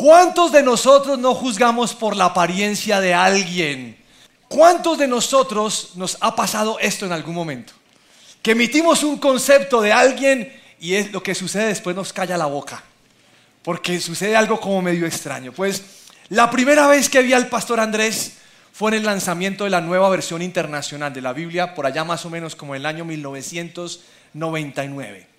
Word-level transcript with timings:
¿Cuántos 0.00 0.50
de 0.50 0.62
nosotros 0.62 1.18
no 1.18 1.34
juzgamos 1.34 1.92
por 1.92 2.16
la 2.16 2.24
apariencia 2.24 3.02
de 3.02 3.12
alguien? 3.12 3.98
¿Cuántos 4.48 4.96
de 4.96 5.06
nosotros 5.06 5.90
nos 5.94 6.16
ha 6.22 6.34
pasado 6.34 6.78
esto 6.78 7.04
en 7.04 7.12
algún 7.12 7.34
momento? 7.34 7.74
Que 8.40 8.52
emitimos 8.52 9.02
un 9.02 9.18
concepto 9.18 9.82
de 9.82 9.92
alguien 9.92 10.58
y 10.80 10.94
es 10.94 11.12
lo 11.12 11.22
que 11.22 11.34
sucede 11.34 11.66
después 11.66 11.94
nos 11.94 12.14
calla 12.14 12.38
la 12.38 12.46
boca. 12.46 12.82
Porque 13.62 14.00
sucede 14.00 14.36
algo 14.36 14.58
como 14.58 14.80
medio 14.80 15.06
extraño. 15.06 15.52
Pues 15.52 15.82
la 16.30 16.50
primera 16.50 16.86
vez 16.86 17.10
que 17.10 17.20
vi 17.20 17.34
al 17.34 17.48
pastor 17.48 17.78
Andrés 17.78 18.38
fue 18.72 18.92
en 18.92 18.96
el 18.96 19.04
lanzamiento 19.04 19.64
de 19.64 19.70
la 19.70 19.82
nueva 19.82 20.08
versión 20.08 20.40
internacional 20.40 21.12
de 21.12 21.20
la 21.20 21.34
Biblia, 21.34 21.74
por 21.74 21.84
allá 21.84 22.04
más 22.04 22.24
o 22.24 22.30
menos 22.30 22.56
como 22.56 22.74
el 22.74 22.86
año 22.86 23.04
1999. 23.04 25.29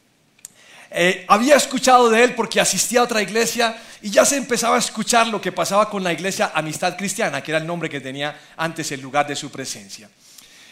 Eh, 0.93 1.23
había 1.29 1.55
escuchado 1.55 2.09
de 2.09 2.21
él 2.21 2.35
porque 2.35 2.59
asistía 2.59 2.99
a 2.99 3.03
otra 3.03 3.21
iglesia 3.21 3.81
y 4.01 4.09
ya 4.09 4.25
se 4.25 4.35
empezaba 4.35 4.75
a 4.75 4.79
escuchar 4.79 5.27
lo 5.27 5.39
que 5.39 5.53
pasaba 5.53 5.89
con 5.89 6.03
la 6.03 6.11
iglesia 6.11 6.51
Amistad 6.53 6.97
Cristiana, 6.97 7.41
que 7.41 7.51
era 7.51 7.59
el 7.59 7.65
nombre 7.65 7.89
que 7.89 8.01
tenía 8.01 8.37
antes 8.57 8.91
el 8.91 8.99
lugar 8.99 9.25
de 9.25 9.37
su 9.37 9.49
presencia. 9.49 10.09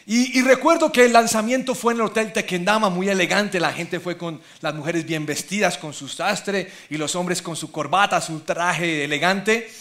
Y, 0.05 0.41
recuerdo 0.41 0.91
que 0.91 1.05
el 1.05 1.13
lanzamiento 1.13 1.75
fue 1.75 1.93
en 1.93 1.99
el 1.99 2.07
Hotel 2.07 2.33
Tequendama, 2.33 2.89
muy 2.89 3.09
elegante, 3.09 3.59
la 3.59 3.71
gente 3.71 3.99
fue 3.99 4.17
con 4.17 4.41
las 4.59 4.73
mujeres 4.73 5.05
bien 5.05 5.23
vestidas, 5.23 5.77
con 5.77 5.93
su 5.93 6.07
sastre, 6.07 6.71
y 6.89 6.97
los 6.97 7.15
hombres 7.15 7.43
con 7.43 7.55
su 7.55 7.71
corbata, 7.71 8.19
su 8.19 8.39
traje 8.39 9.03
elegante. 9.03 9.71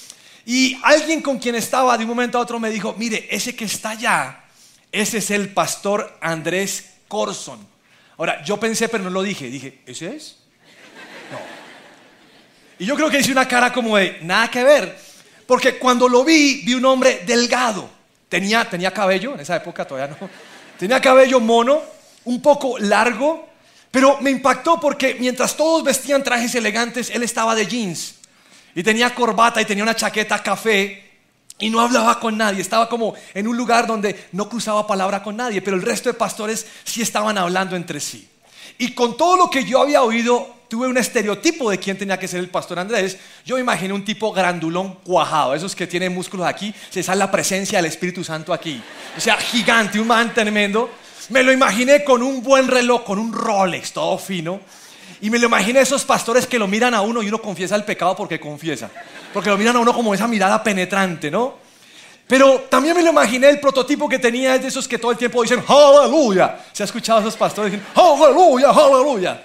Y 0.45 0.79
alguien 0.83 1.23
con 1.23 1.39
quien 1.39 1.55
estaba 1.55 1.97
de 1.97 2.05
un 2.05 2.11
momento 2.11 2.37
a 2.37 2.43
otro 2.43 2.61
me 2.61 2.69
dijo, 2.69 2.95
mire, 2.99 3.27
ese 3.31 3.57
que 3.57 3.65
está 3.65 3.91
allá, 3.91 4.45
ese 4.93 5.19
es 5.19 5.31
el 5.31 5.49
pastor 5.49 6.19
Andrés 6.21 6.85
Corson. 7.09 7.78
Ahora, 8.19 8.43
yo 8.45 8.59
pensé, 8.59 8.89
pero 8.89 9.05
no 9.05 9.11
lo 9.11 9.23
dije. 9.23 9.49
Dije, 9.49 9.81
¿ese 9.87 10.17
es? 10.17 10.37
No. 11.31 11.39
Y 12.79 12.85
yo 12.85 12.97
creo 12.97 13.09
que 13.09 13.21
hice 13.21 13.33
una 13.33 13.49
cara 13.49 13.73
como 13.73 13.97
de, 13.97 14.19
nada 14.23 14.51
que 14.51 14.63
ver. 14.65 14.99
Porque 15.47 15.79
cuando 15.79 16.09
lo 16.09 16.25
vi, 16.25 16.63
vi 16.65 16.75
un 16.75 16.85
hombre 16.85 17.23
delgado. 17.25 17.89
Tenía, 18.29 18.69
tenía 18.69 18.93
cabello, 18.93 19.35
en 19.35 19.41
esa 19.41 19.57
época 19.57 19.87
todavía 19.87 20.15
no. 20.21 20.29
Tenía 20.79 21.01
cabello 21.01 21.41
mono, 21.41 21.83
un 22.25 22.43
poco 22.43 22.79
largo. 22.79 23.49
Pero 23.91 24.21
me 24.21 24.31
impactó 24.31 24.79
porque 24.81 25.17
mientras 25.19 25.57
todos 25.57 25.83
vestían 25.83 26.23
trajes 26.23 26.55
elegantes, 26.55 27.11
él 27.11 27.23
estaba 27.23 27.55
de 27.55 27.67
jeans. 27.67 28.17
Y 28.75 28.83
tenía 28.83 29.15
corbata 29.15 29.63
y 29.63 29.65
tenía 29.65 29.85
una 29.85 29.97
chaqueta 29.97 30.43
café 30.43 31.08
y 31.59 31.71
no 31.71 31.81
hablaba 31.81 32.21
con 32.21 32.37
nadie, 32.37 32.61
estaba 32.61 32.89
como 32.89 33.15
en 33.35 33.49
un 33.49 33.57
lugar 33.57 33.87
donde 33.87 34.29
no 34.33 34.49
cruzaba 34.49 34.87
palabra 34.87 35.23
con 35.23 35.37
nadie, 35.37 35.61
pero 35.61 35.77
el 35.77 35.83
resto 35.83 36.09
de 36.09 36.15
pastores 36.15 36.67
sí 36.85 37.03
estaban 37.03 37.37
hablando 37.37 37.75
entre 37.75 38.01
sí. 38.01 38.29
Y 38.79 38.93
con 38.93 39.17
todo 39.17 39.37
lo 39.37 39.51
que 39.51 39.65
yo 39.65 39.81
había 39.81 40.03
oído, 40.03 40.55
tuve 40.69 40.87
un 40.87 40.97
estereotipo 40.97 41.71
de 41.71 41.79
quién 41.79 41.99
tenía 41.99 42.19
que 42.19 42.29
ser 42.29 42.39
el 42.39 42.49
pastor 42.49 42.79
Andrés. 42.79 43.19
Yo 43.45 43.57
me 43.57 43.63
imaginé 43.63 43.93
un 43.93 44.05
tipo 44.05 44.33
grandulón 44.33 44.95
cuajado, 45.03 45.55
esos 45.55 45.75
que 45.75 45.89
tienen 45.89 46.15
músculos 46.15 46.47
aquí, 46.47 46.73
se 46.91 47.03
sale 47.03 47.19
la 47.19 47.31
presencia 47.31 47.79
del 47.79 47.87
Espíritu 47.87 48.23
Santo 48.23 48.53
aquí. 48.53 48.81
O 49.17 49.21
sea, 49.21 49.37
gigante, 49.37 49.99
un 49.99 50.07
man 50.07 50.33
tremendo. 50.33 50.91
Me 51.31 51.43
lo 51.43 51.53
imaginé 51.53 52.05
con 52.05 52.23
un 52.23 52.41
buen 52.41 52.69
reloj, 52.69 53.03
con 53.03 53.19
un 53.19 53.33
Rolex, 53.33 53.93
todo 53.93 54.17
fino. 54.17 54.61
Y 55.21 55.31
me 55.31 55.41
lo 55.41 55.47
imaginé 55.47 55.81
esos 55.81 56.05
pastores 56.05 56.47
que 56.47 56.59
lo 56.59 56.69
miran 56.69 56.95
a 56.95 57.01
uno 57.01 57.21
y 57.23 57.29
uno 57.29 57.43
confiesa 57.43 57.75
el 57.75 57.83
pecado 57.83 58.15
porque 58.15 58.39
confiesa 58.39 58.89
porque 59.33 59.51
lo 59.51 59.59
miran 59.59 59.77
a 59.77 59.81
uno 59.81 59.93
como 59.93 60.15
esa 60.15 60.27
mirada 60.27 60.63
penetrante, 60.63 61.31
¿no? 61.31 61.69
Pero 62.27 62.67
también 62.69 62.95
me 62.95 63.03
lo 63.03 63.11
imaginé, 63.11 63.49
el 63.49 63.59
prototipo 63.59 64.07
que 64.09 64.19
tenía 64.19 64.55
es 64.55 64.63
de 64.63 64.69
esos 64.69 64.87
que 64.87 64.99
todo 64.99 65.13
el 65.13 65.17
tiempo 65.17 65.43
dicen, 65.43 65.65
aleluya. 65.67 66.61
¿Se 66.73 66.83
ha 66.83 66.87
escuchado 66.87 67.19
a 67.19 67.23
esos 67.23 67.37
pastores 67.37 67.73
dicen, 67.73 67.87
aleluya, 67.95 68.69
aleluya? 68.69 69.43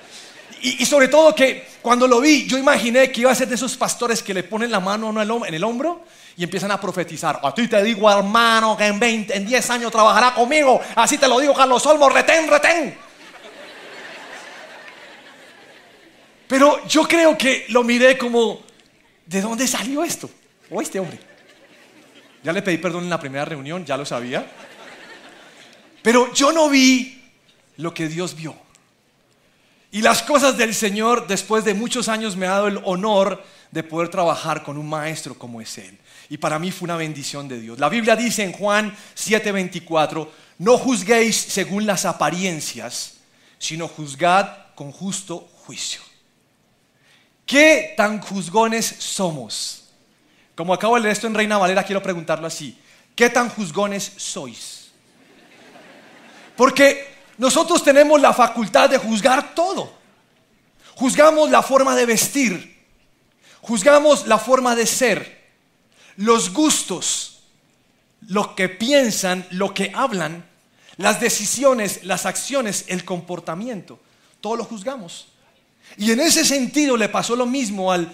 Y, 0.62 0.86
sobre 0.86 1.08
todo 1.08 1.34
que 1.36 1.68
cuando 1.82 2.08
lo 2.08 2.22
vi, 2.22 2.46
yo 2.46 2.58
imaginé 2.58 3.12
que 3.12 3.22
iba 3.22 3.32
a 3.32 3.36
ser 3.36 3.48
de 3.48 3.56
esos 3.56 3.76
pastores 3.76 4.24
que 4.24 4.34
le 4.34 4.44
ponen 4.44 4.72
la 4.72 4.80
mano 4.80 5.10
en 5.46 5.54
el 5.54 5.64
hombro 5.64 6.04
y 6.38 6.44
empiezan 6.44 6.72
a 6.72 6.80
profetizar. 6.80 7.40
A 7.44 7.54
ti 7.54 7.68
te 7.68 7.82
digo, 7.84 8.10
hermano, 8.10 8.76
que 8.78 8.86
en 8.86 9.00
20, 9.00 9.36
en 9.36 9.46
10 9.46 9.70
años 9.70 9.92
trabajará 9.92 10.34
conmigo. 10.34 10.80
Así 10.96 11.18
te 11.18 11.28
lo 11.28 11.40
digo, 11.40 11.54
Carlos 11.54 11.86
Olmos, 11.86 12.12
retén, 12.12 12.50
retén. 12.50 12.98
Pero 16.48 16.86
yo 16.88 17.08
creo 17.08 17.38
que 17.38 17.66
lo 17.70 17.84
miré 17.84 18.18
como 18.18 18.62
¿de 19.26 19.42
dónde 19.42 19.68
salió 19.68 20.04
esto? 20.04 20.30
¿O 20.70 20.82
este 20.82 21.00
hombre? 21.00 21.20
Ya 22.44 22.52
le 22.52 22.62
pedí 22.62 22.78
perdón 22.78 23.06
en 23.06 23.10
la 23.10 23.20
primera 23.20 23.46
reunión, 23.46 23.86
ya 23.86 23.98
lo 23.98 24.06
sabía. 24.06 24.46
Pero 26.02 26.34
yo 26.34 26.52
no 26.52 26.70
vi 26.70 27.24
lo 27.78 27.94
que 27.94 28.08
Dios 28.08 28.36
vio. 28.36 28.56
Y 29.92 30.02
las 30.02 30.24
cosas 30.24 30.58
del 30.58 30.74
Señor, 30.74 31.28
después 31.28 31.64
de 31.64 31.74
muchos 31.74 32.10
años, 32.10 32.36
me 32.36 32.48
ha 32.48 32.52
dado 32.52 32.68
el 32.68 32.82
honor 32.84 33.44
de 33.72 33.84
poder 33.84 34.10
trabajar 34.10 34.64
con 34.64 34.78
un 34.78 34.90
maestro 34.90 35.38
como 35.38 35.62
es 35.62 35.78
Él. 35.78 35.98
Y 36.30 36.38
para 36.38 36.60
mí 36.60 36.72
fue 36.72 36.86
una 36.86 36.98
bendición 36.98 37.48
de 37.48 37.60
Dios. 37.60 37.80
La 37.80 37.90
Biblia 37.90 38.16
dice 38.16 38.44
en 38.44 38.52
Juan 38.52 38.96
7:24, 39.16 40.28
no 40.58 40.78
juzguéis 40.78 41.36
según 41.36 41.86
las 41.86 42.06
apariencias, 42.06 43.16
sino 43.58 43.88
juzgad 43.88 44.50
con 44.76 44.92
justo 44.92 45.48
juicio. 45.66 46.02
¿Qué 47.46 47.94
tan 47.98 48.20
juzgones 48.20 48.86
somos? 48.86 49.84
Como 50.56 50.74
acabo 50.74 50.96
de 50.96 51.02
leer 51.02 51.14
esto 51.14 51.28
en 51.28 51.34
Reina 51.34 51.58
Valera, 51.58 51.84
quiero 51.84 52.02
preguntarlo 52.02 52.48
así. 52.48 52.78
¿Qué 53.16 53.30
tan 53.30 53.50
juzgones 53.50 54.14
sois? 54.18 54.92
Porque 56.56 57.14
nosotros 57.38 57.84
tenemos 57.84 58.22
la 58.22 58.34
facultad 58.34 58.90
de 58.90 58.98
juzgar 58.98 59.56
todo. 59.56 59.92
Juzgamos 60.96 61.50
la 61.50 61.64
forma 61.64 61.96
de 61.96 62.06
vestir, 62.06 62.86
juzgamos 63.62 64.28
la 64.28 64.38
forma 64.38 64.76
de 64.76 64.86
ser, 64.86 65.44
los 66.18 66.54
gustos, 66.54 67.42
lo 68.28 68.56
que 68.56 68.70
piensan, 68.70 69.46
lo 69.50 69.74
que 69.74 69.92
hablan, 69.96 70.46
las 70.98 71.20
decisiones, 71.20 72.04
las 72.04 72.28
acciones, 72.28 72.86
el 72.88 73.04
comportamiento. 73.04 74.00
Todo 74.40 74.56
lo 74.56 74.66
juzgamos. 74.66 75.33
Y 75.98 76.12
en 76.12 76.20
ese 76.20 76.46
sentido 76.46 76.98
le 76.98 77.10
pasó 77.10 77.36
lo 77.36 77.46
mismo 77.46 77.92
al, 77.92 78.08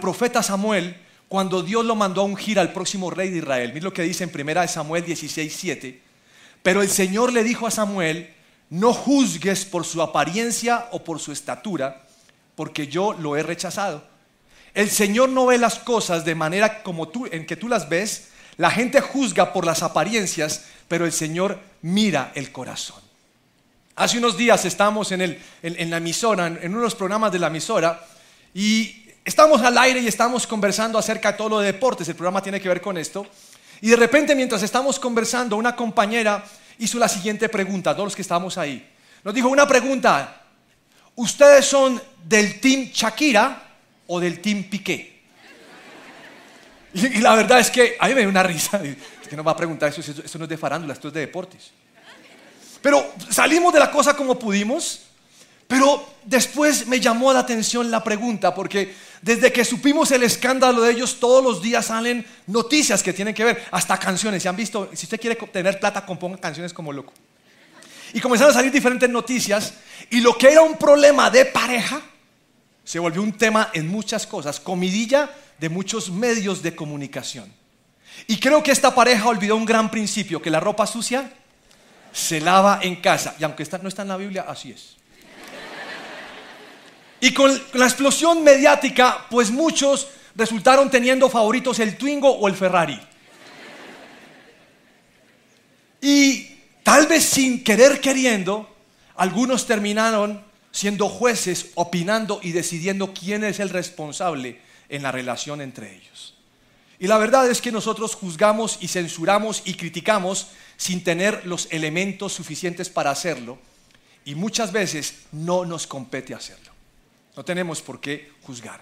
profeta 0.00 0.42
Samuel 0.42 0.96
cuando 1.28 1.62
Dios 1.62 1.84
lo 1.84 1.96
mandó 1.96 2.20
a 2.20 2.24
ungir 2.24 2.58
al 2.58 2.72
próximo 2.72 3.10
rey 3.10 3.30
de 3.30 3.38
Israel. 3.38 3.72
Mira 3.74 3.84
lo 3.84 3.92
que 3.92 4.02
dice 4.02 4.24
en 4.24 4.48
1 4.48 4.68
Samuel 4.68 5.04
16, 5.04 5.54
7. 5.56 6.02
Pero 6.62 6.82
el 6.82 6.88
Señor 6.88 7.32
le 7.32 7.42
dijo 7.42 7.66
a 7.66 7.70
Samuel, 7.70 8.32
no 8.70 8.92
juzgues 8.92 9.64
por 9.64 9.84
su 9.84 10.02
apariencia 10.02 10.88
o 10.92 11.02
por 11.02 11.20
su 11.20 11.32
estatura, 11.32 12.06
porque 12.54 12.86
yo 12.86 13.12
lo 13.12 13.36
he 13.36 13.42
rechazado. 13.42 14.04
El 14.74 14.90
Señor 14.90 15.28
no 15.30 15.46
ve 15.46 15.58
las 15.58 15.78
cosas 15.78 16.24
de 16.24 16.34
manera 16.34 16.82
como 16.82 17.08
tú, 17.08 17.26
en 17.30 17.46
que 17.46 17.56
tú 17.56 17.68
las 17.68 17.88
ves. 17.88 18.28
La 18.56 18.70
gente 18.70 19.00
juzga 19.00 19.52
por 19.52 19.64
las 19.64 19.82
apariencias, 19.82 20.66
pero 20.88 21.06
el 21.06 21.12
Señor 21.12 21.58
mira 21.82 22.32
el 22.34 22.52
corazón. 22.52 23.05
Hace 23.98 24.18
unos 24.18 24.36
días 24.36 24.62
estamos 24.66 25.10
en, 25.12 25.20
la 25.62 25.96
emisora, 25.96 26.48
en, 26.48 26.68
uno 26.68 26.80
de 26.80 26.84
los 26.84 26.94
programas 26.94 27.32
de 27.32 27.38
la 27.38 27.46
emisora, 27.46 27.98
y 28.52 29.06
estamos 29.24 29.62
al 29.62 29.78
aire 29.78 30.00
y 30.00 30.06
estamos 30.06 30.46
conversando 30.46 30.98
acerca 30.98 31.32
de 31.32 31.38
todo 31.38 31.48
lo 31.48 31.60
de 31.60 31.72
deportes. 31.72 32.06
El 32.06 32.14
programa 32.14 32.42
tiene 32.42 32.60
que 32.60 32.68
ver 32.68 32.82
con 32.82 32.98
esto. 32.98 33.26
Y 33.80 33.88
de 33.88 33.96
repente, 33.96 34.34
mientras 34.34 34.62
estamos 34.62 35.00
conversando, 35.00 35.56
una 35.56 35.74
compañera 35.74 36.44
hizo 36.78 36.98
la 36.98 37.08
siguiente 37.08 37.48
pregunta, 37.48 37.94
todos 37.94 38.08
los 38.08 38.14
que 38.14 38.20
estamos 38.20 38.58
ahí. 38.58 38.86
Nos 39.24 39.32
dijo 39.32 39.48
una 39.48 39.66
pregunta, 39.66 40.42
¿ustedes 41.14 41.64
son 41.64 42.00
del 42.22 42.60
team 42.60 42.90
Shakira 42.92 43.62
o 44.08 44.20
del 44.20 44.40
team 44.40 44.64
Piqué? 44.64 45.22
Y, 46.92 47.20
la 47.20 47.34
verdad 47.34 47.60
es 47.60 47.70
que 47.70 47.96
a 47.98 48.08
me 48.08 48.16
dio 48.16 48.28
una 48.28 48.42
risa. 48.42 48.78
Es 49.22 49.30
que 49.30 49.34
nos 49.34 49.44
va 49.44 49.50
a 49.50 49.56
preguntar 49.56 49.88
eso, 49.88 50.00
eso 50.00 50.38
no 50.38 50.44
es 50.44 50.48
de 50.48 50.56
farándula, 50.56 50.92
esto 50.92 51.08
es 51.08 51.14
de 51.14 51.18
deportes. 51.18 51.72
Pero 52.86 53.04
salimos 53.30 53.72
de 53.72 53.80
la 53.80 53.90
cosa 53.90 54.14
como 54.14 54.38
pudimos. 54.38 55.00
Pero 55.66 56.08
después 56.22 56.86
me 56.86 57.00
llamó 57.00 57.32
la 57.32 57.40
atención 57.40 57.90
la 57.90 58.04
pregunta, 58.04 58.54
porque 58.54 58.94
desde 59.20 59.52
que 59.52 59.64
supimos 59.64 60.12
el 60.12 60.22
escándalo 60.22 60.82
de 60.82 60.92
ellos, 60.92 61.18
todos 61.18 61.42
los 61.42 61.60
días 61.60 61.86
salen 61.86 62.24
noticias 62.46 63.02
que 63.02 63.12
tienen 63.12 63.34
que 63.34 63.42
ver, 63.42 63.64
hasta 63.72 63.98
canciones. 63.98 64.40
Si 64.40 64.48
han 64.48 64.54
visto, 64.54 64.88
si 64.94 65.06
usted 65.06 65.20
quiere 65.20 65.34
tener 65.34 65.80
plata, 65.80 66.06
componga 66.06 66.38
canciones 66.38 66.72
como 66.72 66.92
loco. 66.92 67.12
Y 68.12 68.20
comenzaron 68.20 68.52
a 68.52 68.54
salir 68.54 68.70
diferentes 68.70 69.10
noticias, 69.10 69.74
y 70.08 70.20
lo 70.20 70.38
que 70.38 70.52
era 70.52 70.62
un 70.62 70.78
problema 70.78 71.28
de 71.28 71.44
pareja 71.44 72.00
se 72.84 73.00
volvió 73.00 73.20
un 73.20 73.32
tema 73.32 73.70
en 73.74 73.88
muchas 73.88 74.28
cosas, 74.28 74.60
comidilla 74.60 75.28
de 75.58 75.68
muchos 75.68 76.08
medios 76.08 76.62
de 76.62 76.76
comunicación. 76.76 77.52
Y 78.28 78.38
creo 78.38 78.62
que 78.62 78.70
esta 78.70 78.94
pareja 78.94 79.26
olvidó 79.26 79.56
un 79.56 79.64
gran 79.64 79.90
principio, 79.90 80.40
que 80.40 80.50
la 80.50 80.60
ropa 80.60 80.86
sucia 80.86 81.32
se 82.12 82.40
lava 82.40 82.80
en 82.82 82.96
casa. 82.96 83.34
Y 83.38 83.44
aunque 83.44 83.66
no 83.82 83.88
está 83.88 84.02
en 84.02 84.08
la 84.08 84.16
Biblia, 84.16 84.46
así 84.48 84.72
es. 84.72 84.96
Y 87.20 87.32
con 87.32 87.50
la 87.74 87.86
explosión 87.86 88.44
mediática, 88.44 89.26
pues 89.30 89.50
muchos 89.50 90.08
resultaron 90.34 90.90
teniendo 90.90 91.28
favoritos 91.28 91.78
el 91.80 91.96
Twingo 91.96 92.30
o 92.30 92.46
el 92.48 92.54
Ferrari. 92.54 93.00
Y 96.00 96.58
tal 96.82 97.06
vez 97.06 97.24
sin 97.24 97.64
querer 97.64 98.00
queriendo, 98.00 98.68
algunos 99.16 99.66
terminaron 99.66 100.44
siendo 100.70 101.08
jueces, 101.08 101.70
opinando 101.74 102.38
y 102.42 102.52
decidiendo 102.52 103.14
quién 103.14 103.44
es 103.44 103.60
el 103.60 103.70
responsable 103.70 104.60
en 104.88 105.02
la 105.02 105.10
relación 105.10 105.62
entre 105.62 105.96
ellos. 105.96 106.34
Y 106.98 107.06
la 107.06 107.18
verdad 107.18 107.50
es 107.50 107.60
que 107.60 107.72
nosotros 107.72 108.14
juzgamos 108.14 108.78
y 108.80 108.88
censuramos 108.88 109.62
y 109.64 109.74
criticamos 109.74 110.48
sin 110.76 111.02
tener 111.02 111.46
los 111.46 111.68
elementos 111.70 112.32
suficientes 112.32 112.88
para 112.88 113.10
hacerlo 113.10 113.58
y 114.24 114.34
muchas 114.34 114.72
veces 114.72 115.26
no 115.32 115.64
nos 115.64 115.86
compete 115.86 116.34
hacerlo. 116.34 116.72
No 117.36 117.44
tenemos 117.44 117.80
por 117.80 118.00
qué 118.00 118.32
juzgar. 118.42 118.80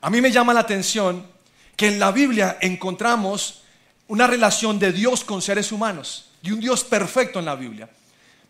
A 0.00 0.10
mí 0.10 0.20
me 0.20 0.30
llama 0.30 0.54
la 0.54 0.60
atención 0.60 1.26
que 1.76 1.88
en 1.88 1.98
la 1.98 2.12
Biblia 2.12 2.58
encontramos 2.60 3.62
una 4.08 4.26
relación 4.26 4.78
de 4.78 4.92
Dios 4.92 5.24
con 5.24 5.40
seres 5.42 5.72
humanos, 5.72 6.30
y 6.44 6.52
un 6.52 6.60
Dios 6.60 6.84
perfecto 6.84 7.38
en 7.38 7.46
la 7.46 7.56
Biblia. 7.56 7.88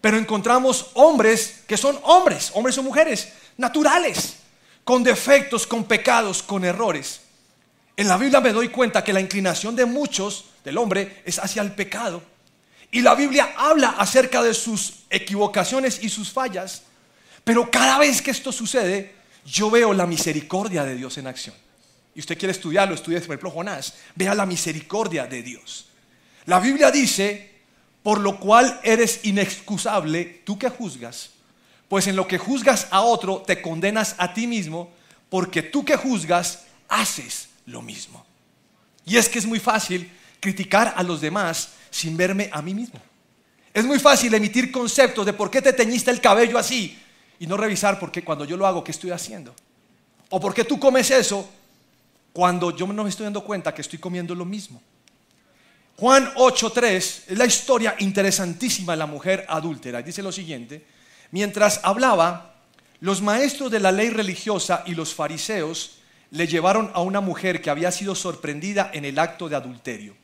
Pero 0.01 0.19
encontramos 0.19 0.91
hombres 0.95 1.63
que 1.67 1.77
son 1.77 1.99
hombres, 2.03 2.51
hombres 2.55 2.77
o 2.77 2.83
mujeres, 2.83 3.33
naturales, 3.57 4.37
con 4.83 5.05
defectos, 5.05 5.67
con 5.67 5.85
pecados, 5.85 6.43
con 6.43 6.65
errores. 6.65 7.21
En 7.97 8.09
la 8.09 8.19
Biblia 8.19 8.41
me 8.41 8.53
doy 8.53 8.69
cuenta 8.69 9.05
que 9.05 9.13
la 9.13 9.21
inclinación 9.21 9.77
de 9.77 9.85
muchos 9.85 10.47
del 10.65 10.77
hombre 10.77 11.23
es 11.25 11.39
hacia 11.39 11.63
el 11.63 11.73
pecado. 11.73 12.21
Y 12.95 13.01
la 13.01 13.17
Biblia 13.17 13.55
habla 13.57 13.97
acerca 13.99 14.41
de 14.41 14.55
sus 14.55 15.01
equivocaciones 15.11 15.99
y 16.01 16.09
sus 16.09 16.31
fallas. 16.31 16.83
Pero 17.43 17.69
cada 17.69 17.99
vez 17.99 18.23
que 18.23 18.31
esto 18.31 18.53
sucede, 18.53 19.17
yo 19.45 19.69
veo 19.69 19.93
la 19.93 20.07
misericordia 20.07 20.85
de 20.85 20.95
Dios 20.95 21.19
en 21.19 21.27
acción. 21.27 21.57
Y 22.15 22.21
usted 22.21 22.39
quiere 22.39 22.53
estudiarlo, 22.53 22.95
estudie 22.95 23.19
por 23.19 23.31
ejemplo 23.31 23.51
Jonás. 23.51 23.95
Vea 24.15 24.33
la 24.37 24.47
misericordia 24.47 25.27
de 25.27 25.43
Dios. 25.43 25.89
La 26.47 26.61
Biblia 26.61 26.93
dice, 26.93 27.51
por 28.05 28.21
lo 28.21 28.39
cual 28.39 28.79
eres 28.85 29.25
inexcusable, 29.25 30.43
tú 30.45 30.57
que 30.57 30.69
juzgas, 30.69 31.31
pues 31.89 32.07
en 32.07 32.15
lo 32.15 32.29
que 32.29 32.39
juzgas 32.39 32.87
a 32.93 33.01
otro 33.01 33.43
te 33.45 33.61
condenas 33.61 34.15
a 34.19 34.33
ti 34.33 34.47
mismo, 34.47 34.93
porque 35.31 35.63
tú 35.63 35.85
que 35.85 35.97
juzgas 35.97 36.67
haces 36.89 37.49
lo 37.67 37.83
mismo. 37.83 38.25
Y 39.05 39.17
es 39.17 39.29
que 39.29 39.41
es 39.41 39.47
muy 39.47 39.59
fácil 39.59 40.13
criticar 40.39 40.95
a 40.97 41.03
los 41.03 41.21
demás 41.21 41.71
sin 41.95 42.17
verme 42.17 42.51
a 42.53 42.61
mí 42.61 42.75
mismo. 42.75 43.01
Es 43.73 43.85
muy 43.85 44.01
fácil 44.01 44.35
emitir 44.35 44.73
conceptos 44.73 45.25
de 45.25 45.33
por 45.33 45.49
qué 45.49 45.63
te 45.63 45.73
teñiste 45.73 46.11
el 46.11 46.21
cabello 46.21 46.59
así 46.59 46.99
y 47.39 47.47
no 47.47 47.57
revisar 47.57 48.01
por 48.01 48.11
qué 48.11 48.25
cuando 48.25 48.45
yo 48.45 48.57
lo 48.57 48.67
hago, 48.67 48.83
qué 48.83 48.91
estoy 48.91 49.13
haciendo. 49.13 49.55
O 50.31 50.41
por 50.41 50.53
qué 50.53 50.65
tú 50.65 50.81
comes 50.81 51.13
eso 51.13 51.49
cuando 52.33 52.77
yo 52.77 52.89
no 52.89 53.05
me 53.05 53.11
estoy 53.11 53.25
dando 53.25 53.45
cuenta 53.45 53.73
que 53.73 53.83
estoy 53.83 54.01
comiendo 54.01 54.35
lo 54.35 54.45
mismo. 54.45 54.83
Juan 55.97 56.35
8.3 56.35 56.97
es 56.97 57.39
la 57.39 57.47
historia 57.47 57.95
interesantísima 58.01 58.95
de 58.95 58.99
la 58.99 59.07
mujer 59.07 59.47
adúltera. 59.49 60.03
Dice 60.03 60.21
lo 60.21 60.33
siguiente, 60.33 60.85
mientras 61.31 61.79
hablaba, 61.85 62.57
los 62.99 63.23
maestros 63.23 63.71
de 63.71 63.79
la 63.79 63.93
ley 63.93 64.11
religiosa 64.11 64.83
y 64.85 64.97
los 64.97 65.15
fariseos 65.15 65.99
le 66.33 66.49
llevaron 66.49 66.91
a 66.93 67.03
una 67.03 67.21
mujer 67.21 67.63
que 67.63 67.71
había 67.71 67.93
sido 67.93 68.17
sorprendida 68.17 68.91
en 68.93 69.05
el 69.05 69.21
acto 69.21 69.49
de 69.49 69.55
adulterio. 69.55 70.24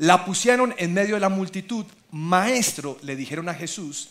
La 0.00 0.24
pusieron 0.24 0.74
en 0.78 0.94
medio 0.94 1.16
de 1.16 1.20
la 1.20 1.28
multitud. 1.28 1.84
Maestro, 2.10 2.96
le 3.02 3.16
dijeron 3.16 3.50
a 3.50 3.54
Jesús, 3.54 4.08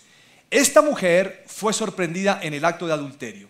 esta 0.51 0.83
mujer 0.83 1.43
fue 1.47 1.73
sorprendida 1.73 2.39
en 2.43 2.53
el 2.53 2.63
acto 2.63 2.85
de 2.85 2.93
adulterio. 2.93 3.47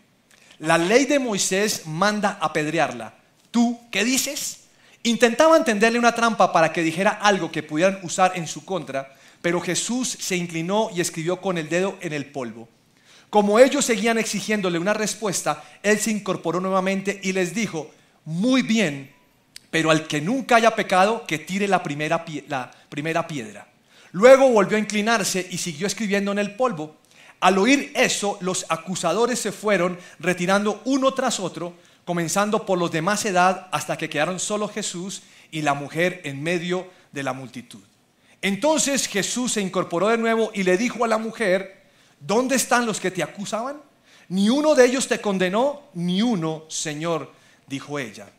La 0.60 0.78
ley 0.78 1.04
de 1.04 1.20
Moisés 1.20 1.86
manda 1.86 2.38
apedrearla. 2.40 3.14
¿Tú 3.52 3.82
qué 3.92 4.06
dices? 4.06 4.62
Intentaban 5.04 5.66
tenderle 5.66 6.00
una 6.00 6.16
trampa 6.16 6.54
para 6.54 6.72
que 6.72 6.82
dijera 6.82 7.10
algo 7.10 7.52
que 7.52 7.62
pudieran 7.62 8.00
usar 8.04 8.32
en 8.36 8.48
su 8.48 8.64
contra, 8.64 9.14
pero 9.42 9.60
Jesús 9.60 10.08
se 10.08 10.38
inclinó 10.38 10.92
y 10.96 11.02
escribió 11.02 11.42
con 11.42 11.58
el 11.58 11.68
dedo 11.68 11.98
en 12.00 12.14
el 12.14 12.28
polvo. 12.28 12.70
Como 13.30 13.60
ellos 13.60 13.84
seguían 13.84 14.18
exigiéndole 14.18 14.80
una 14.80 14.94
respuesta, 14.94 15.62
él 15.84 16.00
se 16.00 16.12
incorporó 16.12 16.62
nuevamente 16.62 17.20
y 17.22 17.34
les 17.34 17.54
dijo, 17.54 17.92
muy 18.24 18.62
bien, 18.62 19.19
pero 19.72 19.92
al 19.92 20.08
que 20.08 20.22
nunca 20.22 20.56
haya 20.56 20.76
pecado, 20.76 21.26
que 21.28 21.40
tire 21.40 21.68
la 21.68 21.84
primera, 21.84 22.26
la 22.48 22.72
primera 22.90 23.28
piedra. 23.28 23.68
Luego 24.12 24.50
volvió 24.50 24.78
a 24.78 24.80
inclinarse 24.80 25.48
y 25.50 25.58
siguió 25.58 25.86
escribiendo 25.88 26.32
en 26.32 26.40
el 26.40 26.56
polvo. 26.56 26.98
Al 27.40 27.58
oír 27.58 27.92
eso, 27.96 28.38
los 28.42 28.66
acusadores 28.70 29.40
se 29.40 29.52
fueron 29.52 29.98
retirando 30.20 30.82
uno 30.86 31.14
tras 31.14 31.40
otro, 31.40 31.76
comenzando 32.04 32.66
por 32.66 32.80
los 32.80 32.92
de 32.92 33.02
más 33.02 33.24
edad 33.26 33.68
hasta 33.72 33.98
que 33.98 34.10
quedaron 34.10 34.40
solo 34.40 34.68
Jesús 34.68 35.22
y 35.52 35.62
la 35.62 35.74
mujer 35.74 36.22
en 36.24 36.42
medio 36.42 36.88
de 37.12 37.24
la 37.24 37.34
multitud. 37.34 37.82
Entonces 38.42 39.08
Jesús 39.08 39.54
se 39.54 39.62
incorporó 39.62 40.08
de 40.08 40.18
nuevo 40.18 40.52
y 40.54 40.64
le 40.64 40.78
dijo 40.78 41.06
a 41.06 41.08
la 41.08 41.18
mujer, 41.18 41.84
¿dónde 42.20 42.56
están 42.56 42.86
los 42.86 43.00
que 43.00 43.12
te 43.12 43.22
acusaban? 43.22 43.82
Ni 44.30 44.50
uno 44.50 44.76
de 44.76 44.86
ellos 44.86 45.08
te 45.08 45.20
condenó, 45.20 45.84
ni 45.94 46.22
uno, 46.22 46.66
Señor, 46.68 47.32
dijo 47.68 48.00
ella. 48.00 48.30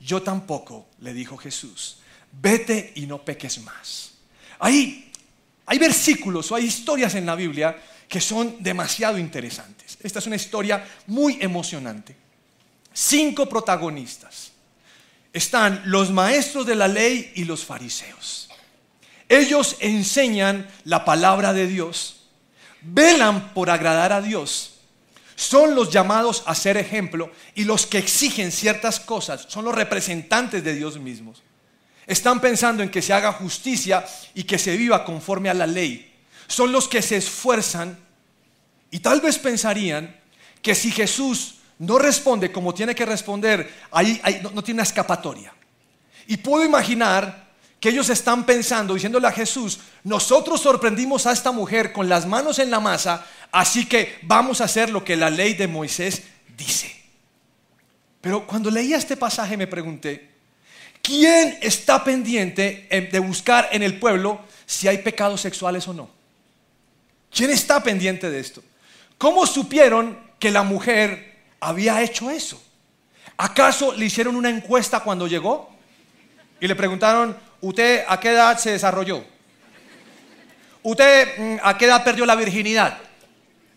Yo 0.00 0.22
tampoco, 0.22 0.88
le 1.00 1.12
dijo 1.12 1.36
Jesús. 1.36 1.98
Vete 2.32 2.92
y 2.96 3.06
no 3.06 3.24
peques 3.24 3.58
más. 3.62 4.12
Ahí 4.58 5.10
hay 5.66 5.78
versículos 5.78 6.50
o 6.50 6.54
hay 6.54 6.64
historias 6.64 7.14
en 7.14 7.26
la 7.26 7.34
Biblia 7.34 7.76
que 8.08 8.20
son 8.20 8.62
demasiado 8.62 9.18
interesantes. 9.18 9.98
Esta 10.02 10.18
es 10.18 10.26
una 10.26 10.36
historia 10.36 10.86
muy 11.06 11.38
emocionante 11.40 12.28
cinco 12.98 13.48
protagonistas. 13.48 14.50
Están 15.32 15.82
los 15.84 16.10
maestros 16.10 16.66
de 16.66 16.74
la 16.74 16.88
ley 16.88 17.32
y 17.36 17.44
los 17.44 17.64
fariseos. 17.64 18.48
Ellos 19.28 19.76
enseñan 19.80 20.68
la 20.84 21.04
palabra 21.04 21.52
de 21.52 21.66
Dios, 21.66 22.28
velan 22.80 23.52
por 23.52 23.70
agradar 23.70 24.12
a 24.12 24.22
Dios, 24.22 24.77
son 25.38 25.76
los 25.76 25.88
llamados 25.88 26.42
a 26.46 26.54
ser 26.56 26.76
ejemplo 26.76 27.30
y 27.54 27.62
los 27.62 27.86
que 27.86 27.98
exigen 27.98 28.50
ciertas 28.50 28.98
cosas 28.98 29.46
son 29.48 29.64
los 29.64 29.72
representantes 29.72 30.64
de 30.64 30.74
Dios 30.74 30.98
mismos. 30.98 31.44
Están 32.08 32.40
pensando 32.40 32.82
en 32.82 32.90
que 32.90 33.00
se 33.00 33.12
haga 33.12 33.32
justicia 33.32 34.04
y 34.34 34.42
que 34.42 34.58
se 34.58 34.76
viva 34.76 35.04
conforme 35.04 35.48
a 35.48 35.54
la 35.54 35.68
ley. 35.68 36.12
Son 36.48 36.72
los 36.72 36.88
que 36.88 37.02
se 37.02 37.18
esfuerzan 37.18 37.96
y 38.90 38.98
tal 38.98 39.20
vez 39.20 39.38
pensarían 39.38 40.18
que 40.60 40.74
si 40.74 40.90
Jesús 40.90 41.58
no 41.78 42.00
responde 42.00 42.50
como 42.50 42.74
tiene 42.74 42.96
que 42.96 43.06
responder, 43.06 43.72
ahí, 43.92 44.20
no, 44.42 44.64
tiene 44.64 44.78
una 44.78 44.82
escapatoria. 44.82 45.54
Y 46.26 46.38
puedo 46.38 46.64
imaginar 46.64 47.47
que 47.80 47.90
ellos 47.90 48.08
están 48.10 48.44
pensando, 48.44 48.94
diciéndole 48.94 49.28
a 49.28 49.32
Jesús, 49.32 49.80
nosotros 50.04 50.60
sorprendimos 50.60 51.26
a 51.26 51.32
esta 51.32 51.52
mujer 51.52 51.92
con 51.92 52.08
las 52.08 52.26
manos 52.26 52.58
en 52.58 52.70
la 52.70 52.80
masa, 52.80 53.26
así 53.52 53.86
que 53.86 54.18
vamos 54.22 54.60
a 54.60 54.64
hacer 54.64 54.90
lo 54.90 55.04
que 55.04 55.16
la 55.16 55.30
ley 55.30 55.54
de 55.54 55.68
Moisés 55.68 56.22
dice. 56.56 56.94
Pero 58.20 58.46
cuando 58.46 58.70
leía 58.70 58.96
este 58.96 59.16
pasaje 59.16 59.56
me 59.56 59.66
pregunté, 59.66 60.30
¿quién 61.02 61.58
está 61.62 62.02
pendiente 62.02 62.88
de 63.10 63.18
buscar 63.20 63.68
en 63.72 63.82
el 63.82 63.98
pueblo 63.98 64.40
si 64.66 64.88
hay 64.88 64.98
pecados 64.98 65.40
sexuales 65.40 65.86
o 65.86 65.94
no? 65.94 66.10
¿Quién 67.30 67.50
está 67.50 67.82
pendiente 67.82 68.30
de 68.30 68.40
esto? 68.40 68.62
¿Cómo 69.18 69.46
supieron 69.46 70.18
que 70.38 70.50
la 70.50 70.62
mujer 70.62 71.28
había 71.60 72.02
hecho 72.02 72.30
eso. 72.30 72.62
¿Acaso 73.36 73.92
le 73.94 74.06
hicieron 74.06 74.36
una 74.36 74.50
encuesta 74.50 75.00
cuando 75.00 75.26
llegó? 75.26 75.70
Y 76.60 76.66
le 76.66 76.74
preguntaron, 76.74 77.36
¿usted 77.60 78.04
a 78.06 78.18
qué 78.20 78.30
edad 78.30 78.58
se 78.58 78.72
desarrolló? 78.72 79.24
¿Usted 80.82 81.38
mm, 81.38 81.56
a 81.62 81.76
qué 81.76 81.86
edad 81.86 82.04
perdió 82.04 82.24
la 82.24 82.34
virginidad? 82.34 82.98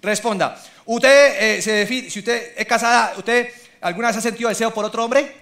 Responda, 0.01 0.57
¿usted 0.85 1.57
eh, 1.57 1.61
se 1.61 1.71
define, 1.71 2.09
si 2.09 2.19
usted 2.19 2.53
es 2.57 2.65
casada, 2.65 3.13
¿usted 3.17 3.50
alguna 3.81 4.07
vez 4.07 4.17
ha 4.17 4.21
sentido 4.21 4.50
deseo 4.50 4.73
por 4.73 4.85
otro 4.85 5.03
hombre? 5.03 5.41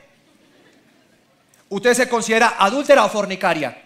¿Usted 1.69 1.93
se 1.93 2.09
considera 2.09 2.55
adúltera 2.57 3.05
o 3.05 3.09
fornicaria? 3.09 3.83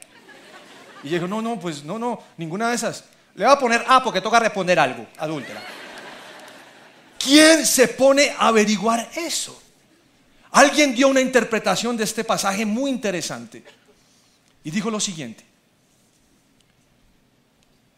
Y 1.03 1.09
yo 1.09 1.15
dijo, 1.15 1.27
no, 1.27 1.41
no, 1.41 1.59
pues 1.59 1.83
no, 1.83 1.99
no, 1.99 2.23
ninguna 2.37 2.69
de 2.69 2.75
esas. 2.75 3.03
Le 3.35 3.45
voy 3.45 3.53
a 3.53 3.59
poner 3.59 3.83
A 3.87 4.01
porque 4.03 4.21
toca 4.21 4.39
responder 4.39 4.79
algo, 4.79 5.05
adúltera. 5.17 5.61
¿Quién 7.19 7.65
se 7.65 7.89
pone 7.89 8.29
a 8.37 8.47
averiguar 8.47 9.09
eso? 9.15 9.61
Alguien 10.51 10.93
dio 10.93 11.07
una 11.07 11.19
interpretación 11.19 11.97
de 11.97 12.03
este 12.03 12.23
pasaje 12.23 12.65
muy 12.65 12.91
interesante 12.91 13.63
y 14.63 14.71
dijo 14.71 14.89
lo 14.89 14.99
siguiente. 14.99 15.43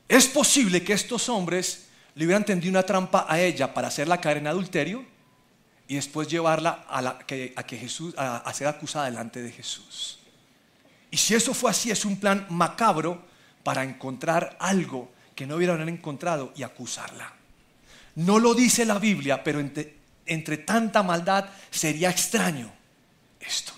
Es 0.07 0.27
posible 0.27 0.84
que 0.84 0.93
estos 0.93 1.29
hombres 1.29 1.88
le 2.13 2.25
hubieran 2.25 2.45
tendido 2.45 2.72
una 2.72 2.84
trampa 2.84 3.25
a 3.27 3.39
ella 3.39 3.74
para 3.74 3.88
hacerla 3.88 4.22
caer 4.22 4.38
en 4.38 4.48
adulterio 4.48 5.05
y 5.88 5.95
después 5.95 6.27
llevarla 6.27 6.86
a, 6.89 7.19
que, 7.19 7.77
Jesús, 7.77 8.13
a 8.17 8.51
ser 8.53 8.67
acusada 8.67 9.05
delante 9.05 9.41
de 9.41 9.51
Jesús. 9.51 10.19
Y 11.12 11.17
si 11.17 11.34
eso 11.34 11.53
fue 11.53 11.72
así, 11.72 11.91
es 11.91 12.03
un 12.05 12.19
plan 12.19 12.45
macabro 12.50 13.24
para 13.63 13.84
encontrar 13.84 14.57
algo 14.60 15.12
que 15.34 15.45
no 15.48 15.55
hubieran 15.55 15.88
encontrado 15.88 16.53
y 16.55 16.63
acusarla. 16.63 17.34
No 18.15 18.39
lo 18.39 18.53
dice 18.53 18.86
la 18.86 19.00
Biblia, 19.00 19.43
pero 19.43 19.60
entre, 19.60 20.57
tanta 20.57 21.03
maldad 21.03 21.45
sería 21.69 22.10
extraño 22.10 22.72
esto. 23.39 23.74